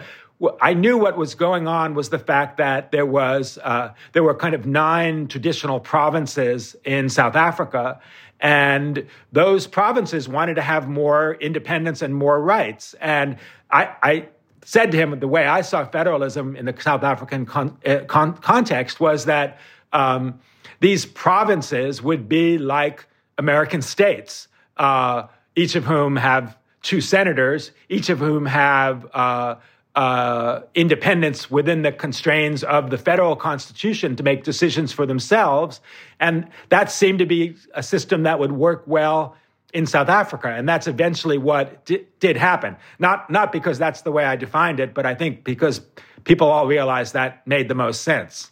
[0.62, 4.36] I knew what was going on was the fact that there was uh, there were
[4.36, 8.00] kind of nine traditional provinces in South Africa,
[8.40, 12.96] and those provinces wanted to have more independence and more rights.
[13.00, 13.38] And
[13.72, 14.28] I, I
[14.66, 18.38] said to him the way I saw federalism in the South African con- uh, con-
[18.38, 19.60] context was that.
[19.94, 20.40] Um,
[20.82, 23.08] these provinces would be like
[23.38, 29.56] American states, uh, each of whom have two senators, each of whom have uh,
[29.96, 35.80] uh, independence within the constraints of the federal constitution to make decisions for themselves.
[36.20, 39.36] And that seemed to be a system that would work well
[39.74, 40.50] in South Africa.
[40.50, 42.76] And that's eventually what di- did happen.
[43.00, 45.82] Not, not because that's the way I defined it, but I think because
[46.24, 48.52] people all realized that made the most sense.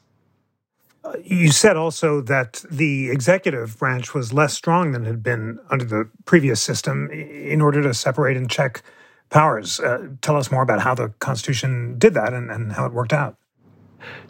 [1.24, 5.84] You said also that the executive branch was less strong than it had been under
[5.84, 8.82] the previous system in order to separate and check
[9.30, 9.80] powers.
[9.80, 13.14] Uh, tell us more about how the Constitution did that and, and how it worked
[13.14, 13.36] out.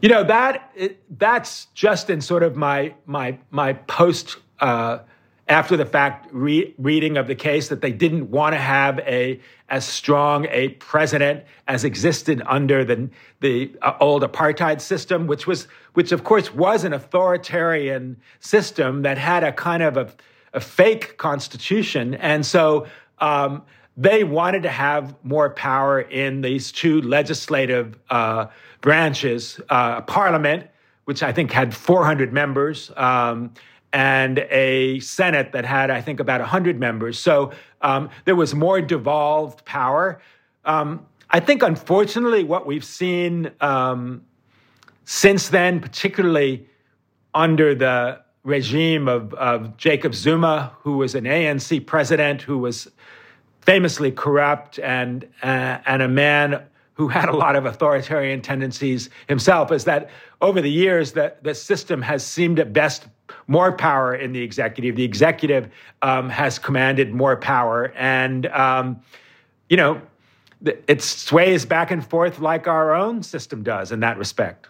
[0.01, 0.71] You know that
[1.17, 4.99] that's just in sort of my my my post uh,
[5.47, 9.39] after the fact re- reading of the case that they didn't want to have a
[9.69, 13.10] as strong a president as existed under the
[13.41, 19.17] the uh, old apartheid system, which was which of course was an authoritarian system that
[19.17, 20.13] had a kind of a,
[20.53, 22.88] a fake constitution, and so.
[23.19, 23.63] Um,
[23.95, 28.47] they wanted to have more power in these two legislative uh,
[28.82, 30.67] branches uh, parliament,
[31.06, 33.53] which I think had 400 members, um,
[33.93, 37.19] and a Senate that had, I think, about 100 members.
[37.19, 37.51] So
[37.82, 40.19] um, there was more devolved power.
[40.65, 44.23] Um, I think, unfortunately, what we've seen um,
[45.06, 46.67] since then, particularly
[47.36, 52.89] under the regime of, of Jacob Zuma, who was an ANC president who was
[53.62, 56.62] famously corrupt and uh, and a man
[56.93, 60.10] who had a lot of authoritarian tendencies himself is that
[60.41, 63.08] over the years the, the system has seemed at best
[63.47, 65.69] more power in the executive the executive
[66.01, 69.01] um, has commanded more power and um,
[69.69, 70.01] you know
[70.88, 74.67] it sways back and forth like our own system does in that respect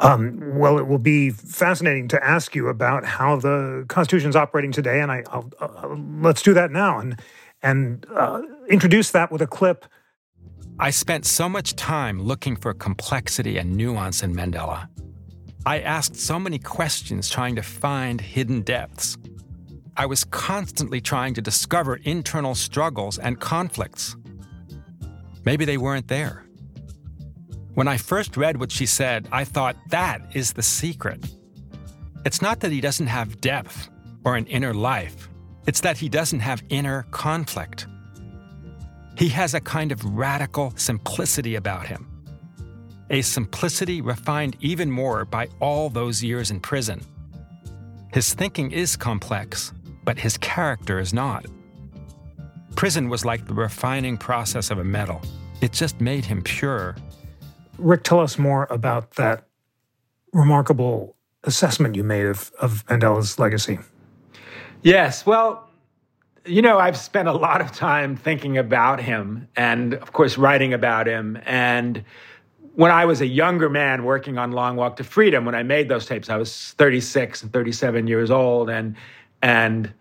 [0.00, 4.72] um, well, it will be fascinating to ask you about how the Constitution is operating
[4.72, 5.42] today, and I, uh,
[6.20, 6.98] let's do that now.
[6.98, 7.20] And
[7.62, 9.86] and uh, introduce that with a clip.
[10.78, 14.88] I spent so much time looking for complexity and nuance in Mandela.
[15.64, 19.16] I asked so many questions trying to find hidden depths.
[19.96, 24.16] I was constantly trying to discover internal struggles and conflicts.
[25.46, 26.44] Maybe they weren't there.
[27.72, 31.24] When I first read what she said, I thought that is the secret.
[32.26, 33.88] It's not that he doesn't have depth
[34.24, 35.30] or an inner life,
[35.66, 37.86] it's that he doesn't have inner conflict.
[39.16, 42.06] He has a kind of radical simplicity about him.
[43.08, 47.00] A simplicity refined even more by all those years in prison.
[48.12, 49.72] His thinking is complex,
[50.04, 51.46] but his character is not.
[52.74, 55.22] Prison was like the refining process of a metal,
[55.62, 56.94] it just made him pure.
[57.78, 59.46] Rick, tell us more about that
[60.34, 63.78] remarkable assessment you made of, of Mandela's legacy.
[64.82, 65.24] Yes.
[65.24, 65.65] Well,
[66.46, 70.72] you know, I've spent a lot of time thinking about him and, of course, writing
[70.72, 71.38] about him.
[71.44, 72.04] And
[72.74, 75.88] when I was a younger man working on Long Walk to Freedom, when I made
[75.88, 78.70] those tapes, I was 36 and 37 years old.
[78.70, 78.96] And,
[79.42, 79.92] and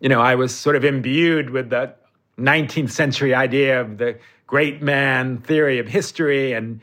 [0.00, 1.94] you know, I was sort of imbued with the
[2.38, 6.80] 19th century idea of the great man theory of history and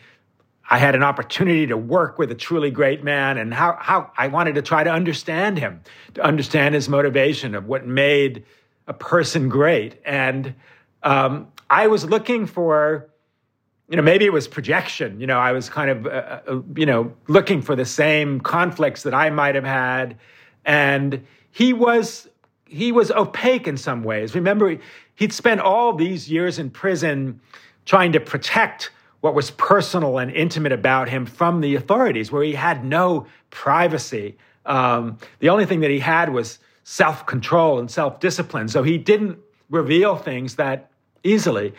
[0.71, 4.27] I had an opportunity to work with a truly great man and how, how I
[4.27, 5.81] wanted to try to understand him,
[6.13, 8.45] to understand his motivation of what made
[8.89, 10.01] a person great.
[10.03, 10.55] And
[11.03, 13.07] um, I was looking for,
[13.87, 15.21] you know, maybe it was projection.
[15.21, 18.41] You know, I was kind of, uh, uh, uh you know, looking for the same
[18.41, 20.17] conflicts that I might have had.
[20.65, 22.27] And he was,
[22.65, 24.33] he was opaque in some ways.
[24.33, 24.75] Remember,
[25.15, 27.39] he'd spent all these years in prison
[27.85, 32.53] trying to protect what was personal and intimate about him from the authorities, where he
[32.53, 34.37] had no privacy.
[34.65, 38.67] Um, the only thing that he had was self control and self discipline.
[38.67, 39.37] So he didn't
[39.69, 40.89] reveal things that
[41.23, 41.75] easily.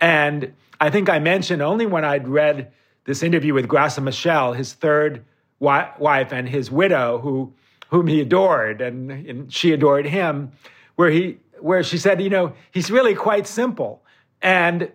[0.00, 2.72] And I think I mentioned only when I'd read
[3.04, 5.22] this interview with Graça Machel, his third
[5.60, 7.52] wi- wife and his widow, who
[7.90, 10.52] whom he adored and, and she adored him,
[10.96, 14.02] where he where she said, you know, he's really quite simple.
[14.40, 14.90] And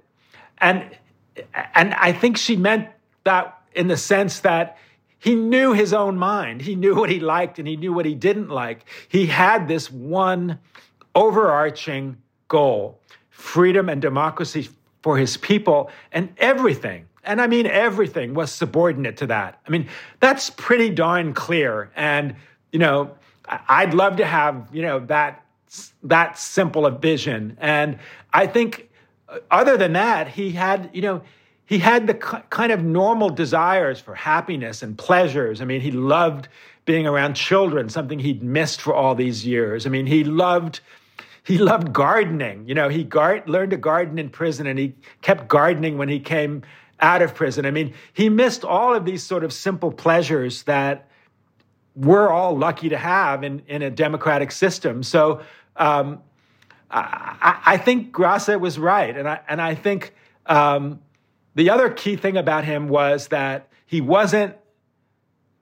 [0.57, 0.83] and
[1.75, 2.87] and I think she meant
[3.23, 4.79] that in the sense that
[5.19, 6.61] he knew his own mind.
[6.61, 8.85] He knew what he liked and he knew what he didn't like.
[9.07, 10.59] He had this one
[11.13, 12.17] overarching
[12.47, 12.99] goal
[13.39, 14.67] freedom and democracy
[15.01, 19.61] for his people, and everything, and I mean everything, was subordinate to that.
[19.65, 19.87] I mean,
[20.19, 21.89] that's pretty darn clear.
[21.95, 22.35] And,
[22.73, 23.15] you know,
[23.47, 25.45] I'd love to have, you know, that
[26.03, 27.55] that simple a vision.
[27.61, 27.99] And
[28.33, 28.89] I think
[29.29, 31.21] uh, other than that, he had, you know,
[31.69, 35.61] he had the kind of normal desires for happiness and pleasures.
[35.61, 36.47] I mean, he loved
[36.85, 39.85] being around children, something he'd missed for all these years.
[39.85, 40.79] I mean, he loved
[41.43, 42.67] he loved gardening.
[42.67, 46.63] You know, he learned to garden in prison and he kept gardening when he came
[46.99, 47.67] out of prison.
[47.67, 51.07] I mean, he missed all of these sort of simple pleasures that
[51.95, 55.03] we're all lucky to have in, in a democratic system.
[55.03, 55.41] So
[55.75, 56.23] um,
[56.89, 59.15] I, I, think Graça was right.
[59.15, 60.13] And I, and I think
[60.45, 60.99] um,
[61.59, 64.55] the other key thing about him was that he wasn't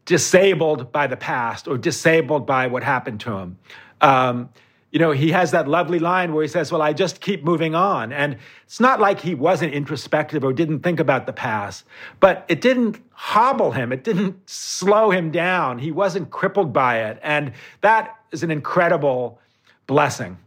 [0.05, 3.57] disabled by the past or disabled by what happened to him.
[3.99, 4.49] Um,
[4.91, 7.73] you know, he has that lovely line where he says, Well, I just keep moving
[7.73, 8.13] on.
[8.13, 11.83] And it's not like he wasn't introspective or didn't think about the past,
[12.19, 15.79] but it didn't hobble him, it didn't slow him down.
[15.79, 17.17] He wasn't crippled by it.
[17.23, 19.41] And that is an incredible
[19.87, 20.37] blessing.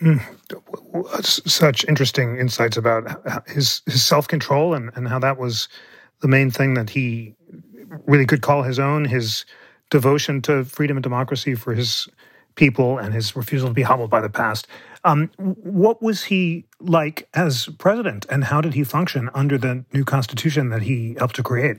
[0.00, 0.22] Mm,
[1.24, 5.68] such interesting insights about his, his self control and, and how that was
[6.20, 7.34] the main thing that he
[8.06, 9.44] really could call his own, his
[9.90, 12.08] devotion to freedom and democracy for his
[12.54, 14.66] people and his refusal to be hobbled by the past.
[15.04, 20.04] Um, what was he like as president, and how did he function under the new
[20.04, 21.78] constitution that he helped to create?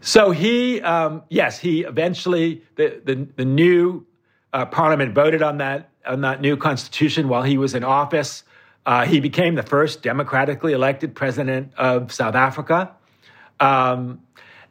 [0.00, 4.06] So he, um, yes, he eventually the the, the new
[4.52, 8.42] uh, parliament voted on that on that new constitution while he was in office.
[8.86, 12.90] Uh, he became the first democratically elected president of South Africa,
[13.60, 14.20] um,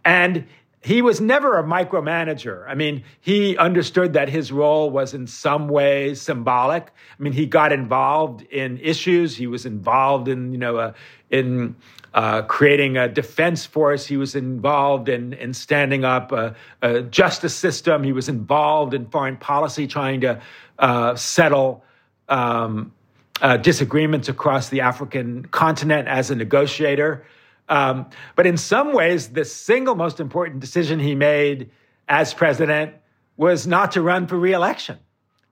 [0.04, 0.46] and
[0.82, 2.66] he was never a micromanager.
[2.68, 6.88] I mean, he understood that his role was in some ways symbolic.
[6.88, 9.36] I mean, he got involved in issues.
[9.36, 10.94] He was involved in, you know, uh,
[11.30, 11.76] in
[12.14, 14.06] uh, creating a defense force.
[14.06, 18.04] He was involved in, in standing up a, a justice system.
[18.04, 20.42] He was involved in foreign policy, trying to
[20.80, 21.84] uh, settle
[22.30, 22.94] um,
[23.42, 27.26] uh, disagreements across the African continent as a negotiator.
[27.70, 31.70] Um, but in some ways, the single most important decision he made
[32.08, 32.94] as president
[33.36, 34.98] was not to run for reelection.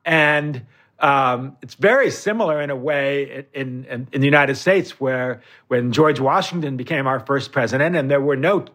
[0.05, 0.65] And
[0.99, 5.91] um, it's very similar in a way in, in, in, the United States, where when
[5.91, 8.65] George Washington became our first president, and there were no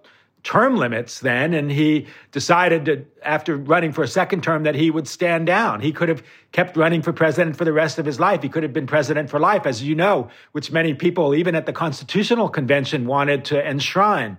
[0.43, 4.91] term limits then, and he decided to, after running for a second term, that he
[4.91, 5.81] would stand down.
[5.81, 6.23] He could have
[6.53, 8.43] kept running for president for the rest of his life.
[8.43, 11.67] He could have been president for life, as you know, which many people, even at
[11.67, 14.39] the Constitutional Convention, wanted to enshrine.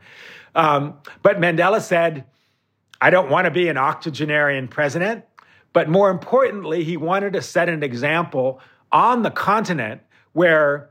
[0.55, 2.25] Um, but Mandela said,
[2.99, 5.25] I don't want to be an octogenarian president.
[5.73, 8.59] But more importantly, he wanted to set an example
[8.91, 10.01] on the continent
[10.33, 10.89] where,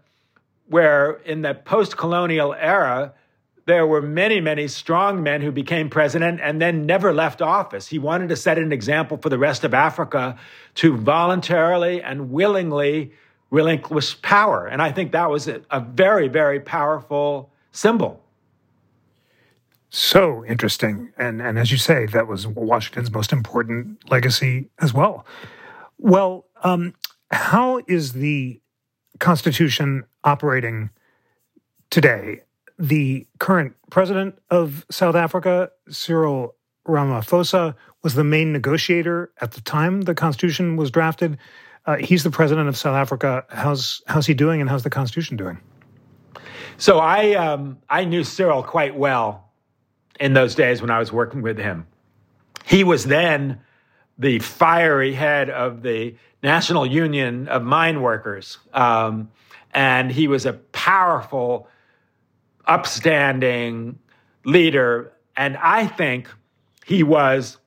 [0.69, 3.13] where in the post colonial era,
[3.71, 7.87] there were many, many strong men who became president and then never left office.
[7.87, 10.37] He wanted to set an example for the rest of Africa
[10.75, 13.13] to voluntarily and willingly
[13.51, 14.67] relinquish power.
[14.67, 18.21] And I think that was a, a very, very powerful symbol.
[19.89, 21.13] So interesting.
[21.17, 25.25] And, and as you say, that was Washington's most important legacy as well.
[25.99, 26.95] Well, um,
[27.31, 28.61] how is the
[29.21, 30.91] Constitution operating
[31.91, 32.43] today?
[32.81, 36.55] The current president of South Africa, Cyril
[36.89, 41.37] Ramaphosa, was the main negotiator at the time the Constitution was drafted.
[41.85, 43.45] Uh, he's the president of South Africa.
[43.51, 45.61] How's how's he doing, and how's the Constitution doing?
[46.79, 49.51] So I um, I knew Cyril quite well
[50.19, 51.87] in those days when I was working with him.
[52.65, 53.61] He was then
[54.19, 59.31] the fiery head of the National Union of Mine Workers, um,
[59.75, 61.69] and he was a powerful
[62.71, 63.99] upstanding
[64.45, 65.13] leader.
[65.37, 66.31] And I think
[66.87, 67.59] he was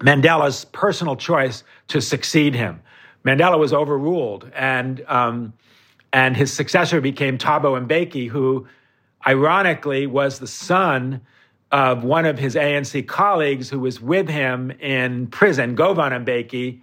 [0.00, 2.80] Mandela's personal choice to succeed him.
[3.24, 5.52] Mandela was overruled, and um,
[6.12, 8.66] and his successor became Thabo Mbeki, who,
[9.26, 11.20] ironically, was the son
[11.72, 16.80] of one of his ANC colleagues who was with him in prison, Govan Mbeki,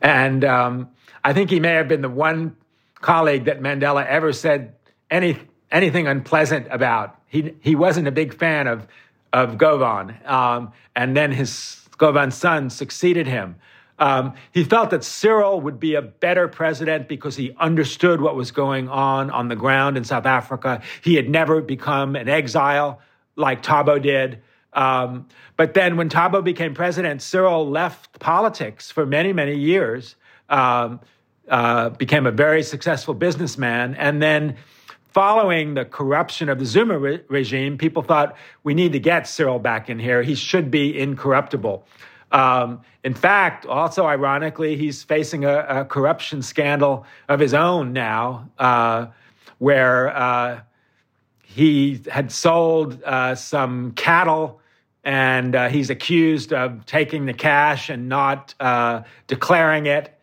[0.00, 0.88] and um,
[1.22, 2.56] I think he may have been the one
[3.00, 4.74] colleague that Mandela ever said
[5.10, 5.38] any
[5.70, 7.16] anything unpleasant about.
[7.26, 8.86] He he wasn't a big fan of
[9.32, 13.56] of Govan, um, and then his Govan's son succeeded him.
[13.98, 18.52] Um, he felt that Cyril would be a better president because he understood what was
[18.52, 20.82] going on on the ground in South Africa.
[21.02, 23.00] He had never become an exile
[23.34, 24.40] like Thabo did.
[24.72, 30.14] Um, but then when Thabo became president, Cyril left politics for many, many years,
[30.48, 31.00] um,
[31.48, 34.56] uh, became a very successful businessman, and then
[35.10, 39.58] following the corruption of the Zuma re- regime, people thought we need to get Cyril
[39.58, 40.22] back in here.
[40.22, 41.86] He should be incorruptible.
[42.30, 48.50] Um, in fact, also ironically, he's facing a, a, corruption scandal of his own now.
[48.58, 49.06] Uh,
[49.58, 50.60] where uh,
[51.42, 54.60] he had sold uh, some cattle
[55.04, 60.14] and uh, he's accused of taking the cash and not uh, declaring it.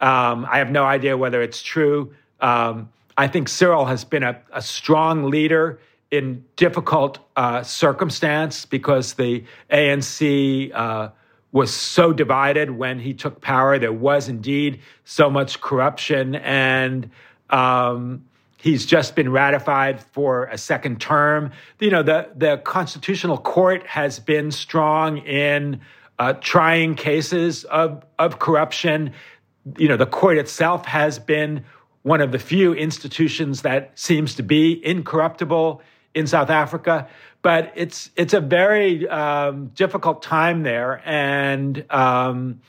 [0.00, 2.14] Um, I have no idea whether it's true.
[2.40, 5.78] Um, I think Cyril has been a, a strong leader
[6.10, 11.10] in difficult uh, circumstance because the ANC uh,
[11.52, 13.78] was so divided when he took power.
[13.78, 17.10] There was indeed so much corruption, and
[17.50, 18.24] um,
[18.58, 21.52] he's just been ratified for a second term.
[21.78, 25.80] You know, the the Constitutional Court has been strong in
[26.18, 29.12] uh, trying cases of of corruption.
[29.78, 31.64] You know, the court itself has been
[32.04, 35.82] one of the few institutions that seems to be incorruptible
[36.14, 37.08] in South Africa.
[37.42, 42.60] But it's it's a very um, difficult time there, and um,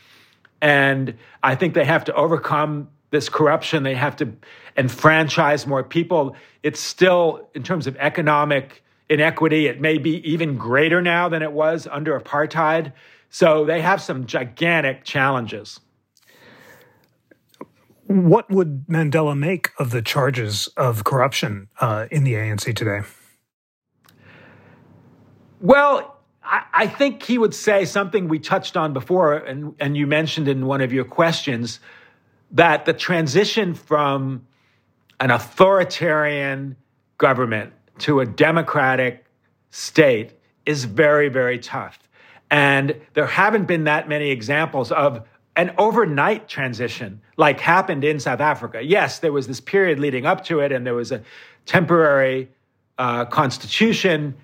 [0.61, 3.83] and I think they have to overcome this corruption.
[3.83, 4.33] They have to
[4.75, 6.35] enfranchise more people.
[6.63, 11.51] It's still, in terms of economic inequity, it may be even greater now than it
[11.51, 12.91] was under apartheid.
[13.29, 15.79] So they have some gigantic challenges.
[18.07, 23.01] What would Mandela make of the charges of corruption uh, in the ANC today?
[25.59, 30.05] Well, I, I, think he would say something we touched on before, and, and you
[30.05, 31.79] mentioned in one of your questions
[32.51, 34.45] that the transition from
[35.19, 36.75] an authoritarian
[37.17, 39.25] government to a democratic
[39.71, 40.33] state
[40.65, 41.97] is very, very tough.
[42.51, 48.41] And there haven't been that many examples of an overnight transition like happened in South
[48.41, 48.81] Africa.
[48.83, 51.21] Yes, there was this period leading up to it, and there was a
[51.65, 52.49] temporary
[52.97, 54.35] uh, constitution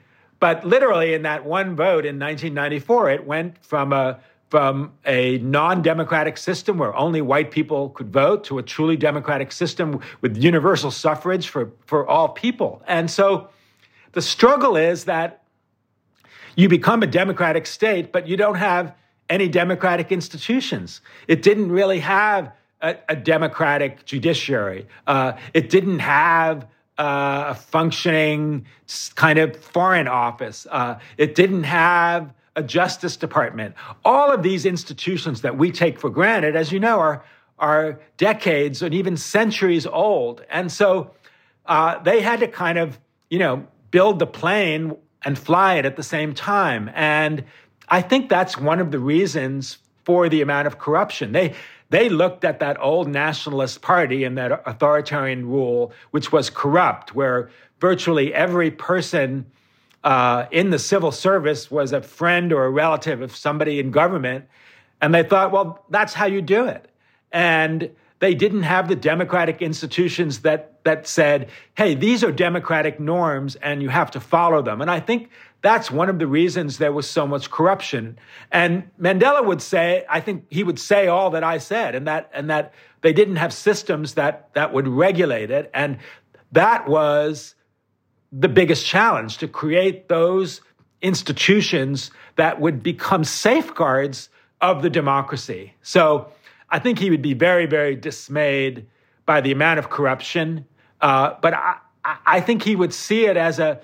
[0.41, 6.35] but literally, in that one vote in 1994, it went from a from a non-democratic
[6.35, 11.47] system where only white people could vote to a truly democratic system with universal suffrage
[11.47, 12.83] for, for all people.
[12.85, 13.47] And so
[14.11, 15.43] the struggle is that
[16.57, 18.93] you become a democratic state, but you don't have
[19.31, 21.01] any democratic institutions.
[21.27, 22.51] It didn't really have
[22.81, 24.87] a, a democratic judiciary.
[25.07, 26.67] Uh, it didn't have
[26.99, 28.65] uh, a functioning
[29.15, 30.67] kind of foreign office.
[30.69, 33.73] Uh, it didn't have a Justice Department.
[34.03, 37.23] All of these institutions that we take for granted, as you know, are,
[37.57, 40.43] are decades and even centuries old.
[40.49, 41.11] And so
[41.65, 45.95] uh, they had to kind of, you know, build the plane and fly it at
[45.95, 46.91] the same time.
[46.93, 47.45] And
[47.91, 51.33] I think that's one of the reasons for the amount of corruption.
[51.33, 51.53] They
[51.89, 57.51] they looked at that old nationalist party and that authoritarian rule, which was corrupt, where
[57.81, 59.45] virtually every person
[60.05, 64.45] uh, in the civil service was a friend or a relative of somebody in government.
[65.01, 66.89] And they thought, well, that's how you do it.
[67.33, 67.89] And
[68.19, 73.81] they didn't have the democratic institutions that, that said, hey, these are democratic norms and
[73.81, 74.79] you have to follow them.
[74.79, 75.29] And I think
[75.61, 78.17] that's one of the reasons there was so much corruption.
[78.51, 82.31] And Mandela would say, I think he would say all that I said, and that
[82.33, 85.69] and that they didn't have systems that that would regulate it.
[85.73, 85.99] And
[86.51, 87.55] that was
[88.31, 90.61] the biggest challenge to create those
[91.01, 94.29] institutions that would become safeguards
[94.61, 95.73] of the democracy.
[95.81, 96.31] So
[96.69, 98.87] I think he would be very, very dismayed
[99.25, 100.65] by the amount of corruption.
[101.01, 103.81] Uh, but I, I think he would see it as a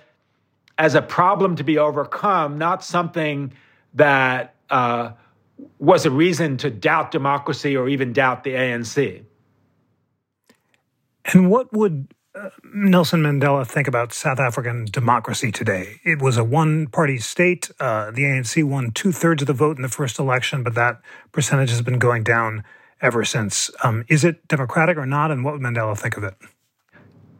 [0.78, 3.54] as a problem to be overcome, not something
[3.96, 5.12] that uh,
[5.80, 9.24] was a reason to doubt democracy or even doubt the ANC.
[11.34, 16.00] And what would uh, Nelson Mandela think about South African democracy today?
[16.06, 17.70] It was a one party state.
[17.80, 21.02] Uh, the ANC won two thirds of the vote in the first election, but that
[21.32, 22.64] percentage has been going down
[23.02, 23.70] ever since.
[23.84, 25.32] Um, is it democratic or not?
[25.32, 26.36] And what would Mandela think of it?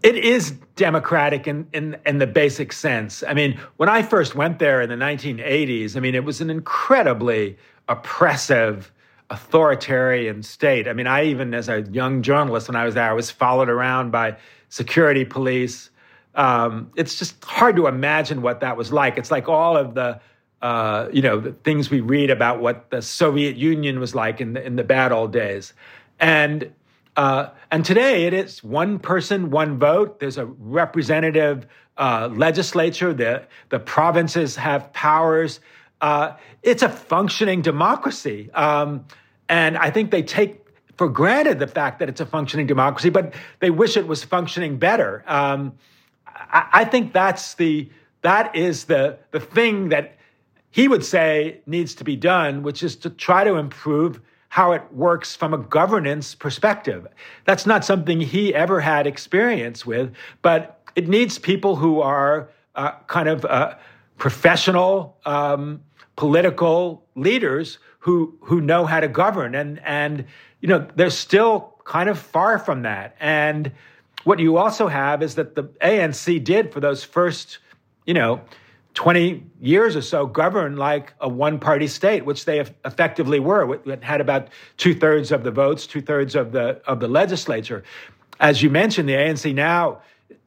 [0.04, 3.24] It is democratic in, in, in the basic sense.
[3.28, 6.50] I mean, when I first went there in the 1980s, I mean, it was an
[6.50, 7.58] incredibly
[7.90, 8.92] oppressive,
[9.30, 10.88] authoritarian state.
[10.88, 13.70] I mean, I even, as a young journalist, when I was there, I was followed
[13.70, 14.38] around by
[14.70, 15.90] security police.
[16.36, 19.18] Um, it's just hard to imagine what that was like.
[19.18, 20.20] It's like all of the,
[20.62, 24.54] uh, you know, the things we read about what the Soviet Union was like in
[24.54, 25.74] the, in the bad old days.
[26.20, 26.72] And
[27.16, 30.20] uh, and today it is one person, one vote.
[30.20, 33.14] There's a representative uh, legislature.
[33.14, 35.60] The, the provinces have powers.
[36.00, 38.50] Uh, it's a functioning democracy.
[38.54, 39.06] Um,
[39.50, 40.64] and I think they take
[40.98, 44.78] for granted the fact that it's a functioning democracy, but they wish it was functioning
[44.78, 45.24] better.
[45.28, 45.74] Um,
[46.26, 47.90] I, I think that's the
[48.22, 50.18] that is the the thing that
[50.72, 54.20] he would say needs to be done, which is to try to improve
[54.50, 57.08] how it works from a governance perspective.
[57.46, 62.92] That's not something he ever had experience with, but it needs people who are uh,
[63.08, 63.76] kind of uh,
[64.18, 65.82] professional um,
[66.16, 70.26] political leaders who who know how to govern, and and
[70.62, 73.16] you know they're still kind of far from that.
[73.20, 73.72] And
[74.24, 77.60] what you also have is that the ANC did for those first,
[78.06, 78.42] you know,
[78.98, 83.76] 20 years or so governed like a one party state, which they effectively were.
[83.86, 87.84] It had about two thirds of the votes, two thirds of the, of the legislature.
[88.40, 90.02] As you mentioned, the ANC now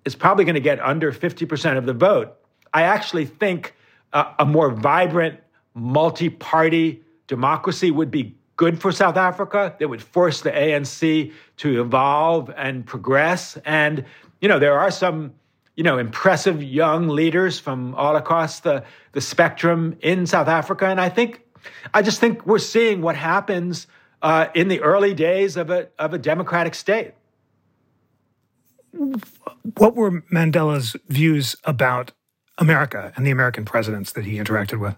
[0.05, 2.37] is probably going to get under 50% of the vote.
[2.75, 3.77] I actually think
[4.13, 5.39] a more vibrant,
[5.75, 9.77] multi party democracy would be good for South Africa.
[9.79, 13.57] That would force the ANC to evolve and progress.
[13.65, 14.05] And,
[14.41, 15.35] you know, there are some
[15.81, 20.85] you know, impressive young leaders from all across the, the spectrum in South Africa.
[20.85, 21.41] And I think,
[21.95, 23.87] I just think we're seeing what happens
[24.21, 27.15] uh, in the early days of a, of a democratic state.
[28.93, 32.13] What were Mandela's views about
[32.59, 34.97] America and the American presidents that he interacted with?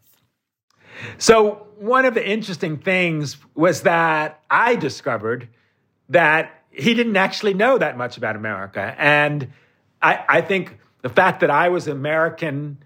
[1.16, 5.48] So, one of the interesting things was that I discovered
[6.08, 8.96] that he didn't actually know that much about America.
[8.98, 9.52] And
[10.03, 12.78] I, I think the fact that I was American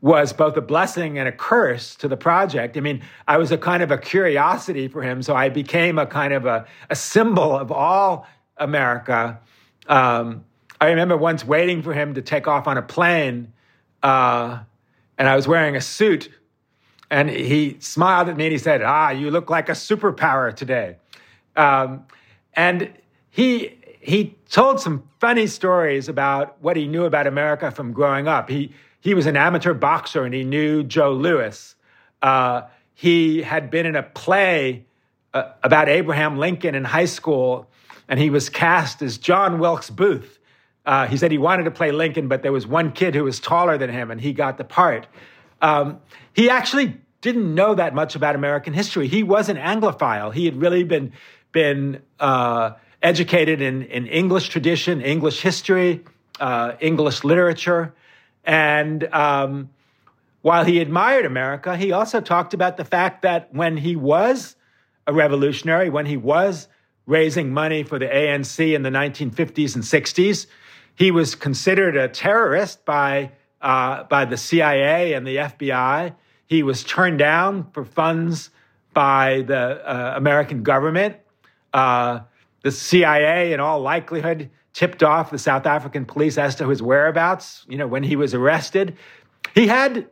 [0.00, 2.76] was both a blessing and a curse to the project.
[2.76, 6.06] I mean, I was a kind of a curiosity for him, so I became a
[6.06, 8.26] kind of a, a symbol of all
[8.58, 9.40] America.
[9.86, 10.44] Um,
[10.78, 13.54] I remember once waiting for him to take off on a plane,
[14.02, 14.58] uh,
[15.16, 16.28] and I was wearing a suit,
[17.10, 20.96] and he smiled at me and he said, "Ah, you look like a superpower today."
[21.56, 22.04] Um,
[22.52, 22.92] and
[23.30, 28.50] he he told some funny stories about what he knew about America from growing up.
[28.50, 31.74] He he was an amateur boxer and he knew Joe Louis.
[32.22, 32.62] Uh,
[32.94, 34.84] he had been in a play
[35.32, 37.68] uh, about Abraham Lincoln in high school,
[38.08, 40.38] and he was cast as John Wilkes Booth.
[40.86, 43.40] Uh, he said he wanted to play Lincoln, but there was one kid who was
[43.40, 45.06] taller than him, and he got the part.
[45.60, 46.00] Um,
[46.34, 49.08] he actually didn't know that much about American history.
[49.08, 50.32] He was an Anglophile.
[50.32, 51.12] He had really been
[51.52, 52.72] been uh,
[53.04, 56.02] educated in, in English tradition, English history,
[56.40, 57.94] uh, English literature.
[58.44, 59.68] And um,
[60.40, 64.56] while he admired America, he also talked about the fact that when he was
[65.06, 66.66] a revolutionary, when he was
[67.06, 70.46] raising money for the ANC in the 1950s and 60s,
[70.94, 76.14] he was considered a terrorist by, uh, by the CIA and the FBI.
[76.46, 78.48] He was turned down for funds
[78.94, 81.16] by the uh, American government.
[81.74, 82.20] Uh,
[82.64, 87.66] the CIA, in all likelihood, tipped off the South African police as to his whereabouts,
[87.68, 88.96] you know, when he was arrested.
[89.54, 90.08] He had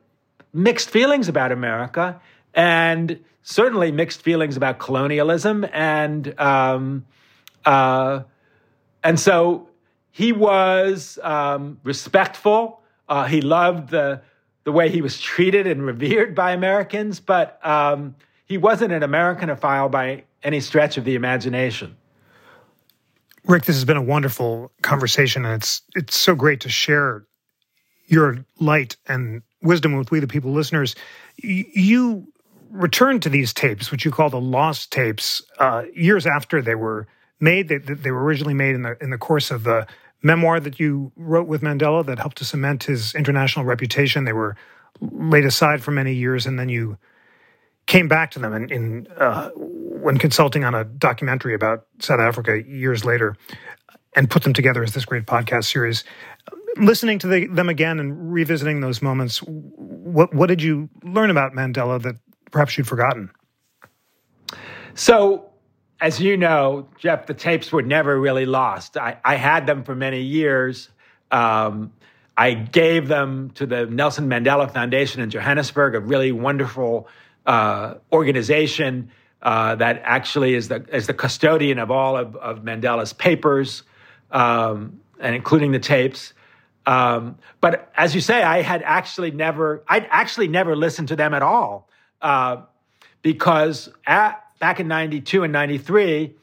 [0.53, 2.21] mixed feelings about America
[2.53, 5.65] and certainly mixed feelings about colonialism.
[5.73, 7.07] And, um,
[7.65, 8.21] uh,
[9.03, 9.71] and so
[10.11, 12.83] he was um, respectful.
[13.09, 14.21] Uh, he loved the,
[14.65, 19.91] the way he was treated and revered by Americans, but um, he wasn't an Americanophile
[19.91, 21.97] by any stretch of the imagination.
[23.47, 27.26] Rick, this has been a wonderful conversation, and it's it's so great to share
[28.07, 30.95] your light and wisdom with we the people listeners.
[31.38, 32.28] You
[32.70, 37.07] returned to these tapes, which you call the lost tapes, uh, years after they were
[37.40, 37.68] made.
[37.68, 39.86] They, they were originally made in the in the course of the
[40.22, 44.24] memoir that you wrote with Mandela that helped to cement his international reputation.
[44.24, 44.57] They were
[45.01, 46.97] laid aside for many years, and then you
[47.86, 49.51] came back to them in, in uh,
[50.03, 53.37] when consulting on a documentary about South Africa years later,
[54.15, 56.05] and put them together as this great podcast series.
[56.77, 61.53] Listening to the, them again and revisiting those moments, what what did you learn about
[61.53, 62.17] Mandela that
[62.51, 63.31] perhaps you'd forgotten?
[64.95, 65.51] So,
[66.01, 68.97] as you know, Jeff, the tapes were never really lost.
[68.97, 70.89] I, I had them for many years.
[71.31, 71.93] Um,
[72.37, 77.09] I gave them to the Nelson Mandela Foundation in Johannesburg, a really wonderful
[77.47, 79.11] uh, organization
[79.43, 83.82] uh, that actually is the is the custodian of all of, of Mandela's papers,
[84.30, 86.32] um, and including the tapes.
[86.86, 91.34] Um, but as you say, I had actually never I'd actually never listened to them
[91.34, 91.88] at all
[92.20, 92.62] uh,
[93.22, 96.34] because at, back in '92 and '93.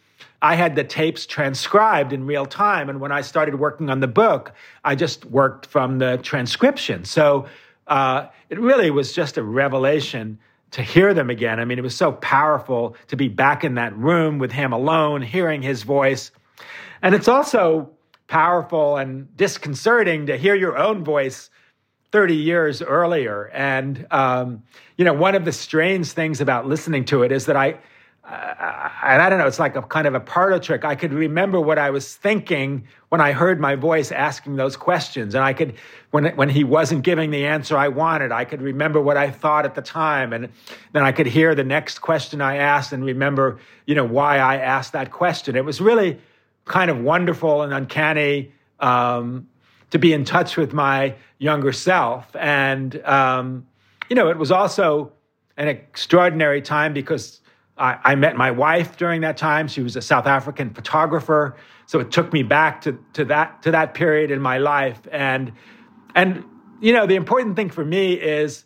[0.41, 2.89] I had the tapes transcribed in real time.
[2.89, 4.53] And when I started working on the book,
[4.85, 7.03] I just worked from the transcription.
[7.03, 7.47] So
[7.87, 10.39] uh, it really was just a revelation
[10.72, 11.59] to hear them again.
[11.59, 15.22] I mean, it was so powerful to be back in that room with him alone,
[15.22, 16.32] hearing his voice.
[17.01, 17.89] And it's also
[18.28, 21.49] powerful and disconcerting to hear your own voice
[22.11, 23.49] 30 years earlier.
[23.53, 24.63] And, um,
[24.97, 27.80] you know, one of the strange things about listening to it is that I,
[28.30, 30.86] and I don't know, it's like a kind of a parlor trick.
[30.86, 35.34] I could remember what I was thinking when I heard my voice asking those questions.
[35.34, 35.73] And I could,
[36.11, 39.65] when, when he wasn't giving the answer I wanted, I could remember what I thought
[39.65, 40.32] at the time.
[40.32, 40.49] And
[40.91, 44.57] then I could hear the next question I asked and remember, you know, why I
[44.57, 45.55] asked that question.
[45.55, 46.19] It was really
[46.65, 49.47] kind of wonderful and uncanny um,
[49.89, 52.36] to be in touch with my younger self.
[52.36, 53.65] And, um,
[54.07, 55.13] you know, it was also
[55.57, 57.41] an extraordinary time because
[57.80, 59.67] I, I, met my wife during that time.
[59.67, 61.55] She was a South African photographer,
[61.86, 64.99] so it took me back to, to that to that period in my life.
[65.11, 65.53] And
[66.13, 66.43] and
[66.82, 68.65] you know, the important thing for me is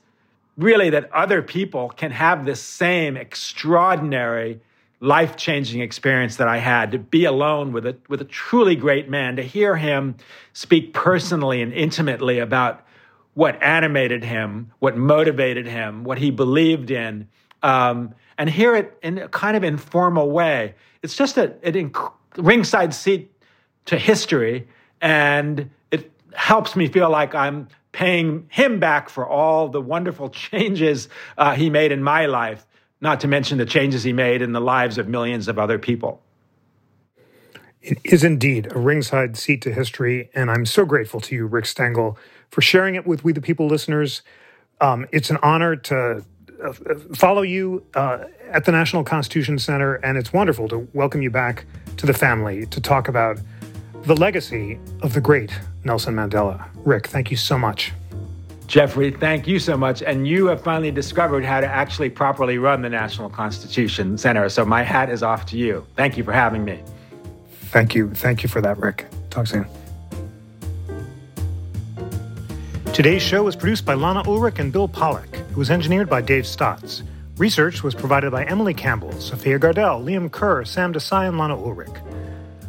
[0.57, 4.59] really that other people can have this same extraordinary
[4.99, 9.36] life-changing experience that I had to be alone with a with a truly great man,
[9.36, 10.16] to hear him
[10.53, 12.86] speak personally and intimately about
[13.34, 17.28] what animated him, what motivated him, what he believed in.
[17.61, 20.75] Um, and hear it in a kind of informal way.
[21.01, 21.91] It's just a, an
[22.38, 23.31] ringside seat
[23.86, 24.67] to history,
[25.01, 31.09] and it helps me feel like I'm paying him back for all the wonderful changes
[31.38, 32.65] uh, he made in my life,
[33.01, 36.21] not to mention the changes he made in the lives of millions of other people.
[37.81, 41.65] It is indeed a ringside seat to history, and I'm so grateful to you, Rick
[41.65, 42.17] Stengel,
[42.49, 44.21] for sharing it with We the People listeners.
[44.79, 46.23] Um, it's an honor to
[47.16, 51.66] follow you uh, at the National Constitution Center, and it's wonderful to welcome you back
[51.97, 53.39] to the family to talk about
[54.03, 55.51] the legacy of the great
[55.84, 56.66] Nelson Mandela.
[56.86, 57.93] Rick, thank you so much.
[58.68, 60.01] Jeffrey, thank you so much.
[60.01, 64.49] And you have finally discovered how to actually properly run the National Constitution Center.
[64.49, 65.86] So my hat is off to you.
[65.95, 66.82] Thank you for having me.
[67.72, 68.09] Thank you.
[68.14, 69.05] Thank you for that, Rick.
[69.30, 69.66] Talk soon.
[72.94, 75.28] Today's show was produced by Lana Ulrich and Bill Pollock.
[75.34, 77.02] It was engineered by Dave Stotts.
[77.38, 81.89] Research was provided by Emily Campbell, Sophia Gardell, Liam Kerr, Sam Desai, and Lana Ulrich.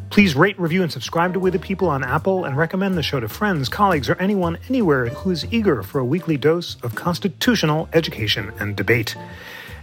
[0.09, 3.21] Please rate, review, and subscribe to We the People on Apple and recommend the show
[3.21, 7.91] to friends, colleagues, or anyone anywhere who is eager for a weekly dose of constitutional
[7.93, 9.15] education and debate.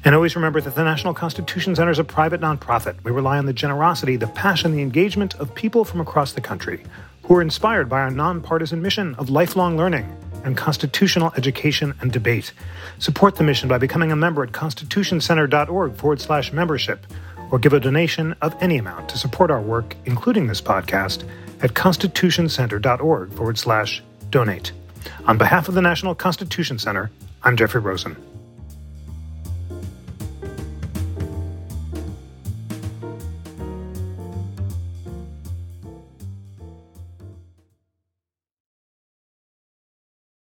[0.04, 2.96] And always remember that the National Constitution Center is a private nonprofit.
[3.04, 6.84] We rely on the generosity, the passion, the engagement of people from across the country
[7.26, 12.54] who are inspired by our nonpartisan mission of lifelong learning and constitutional education and debate.
[13.00, 17.06] Support the mission by becoming a member at constitutioncenter.org forward slash membership
[17.52, 21.24] or give a donation of any amount to support our work, including this podcast,
[21.62, 24.72] at constitutioncenter.org forward slash donate.
[25.26, 27.12] On behalf of the National Constitution Center,
[27.44, 28.16] I'm Jeffrey Rosen.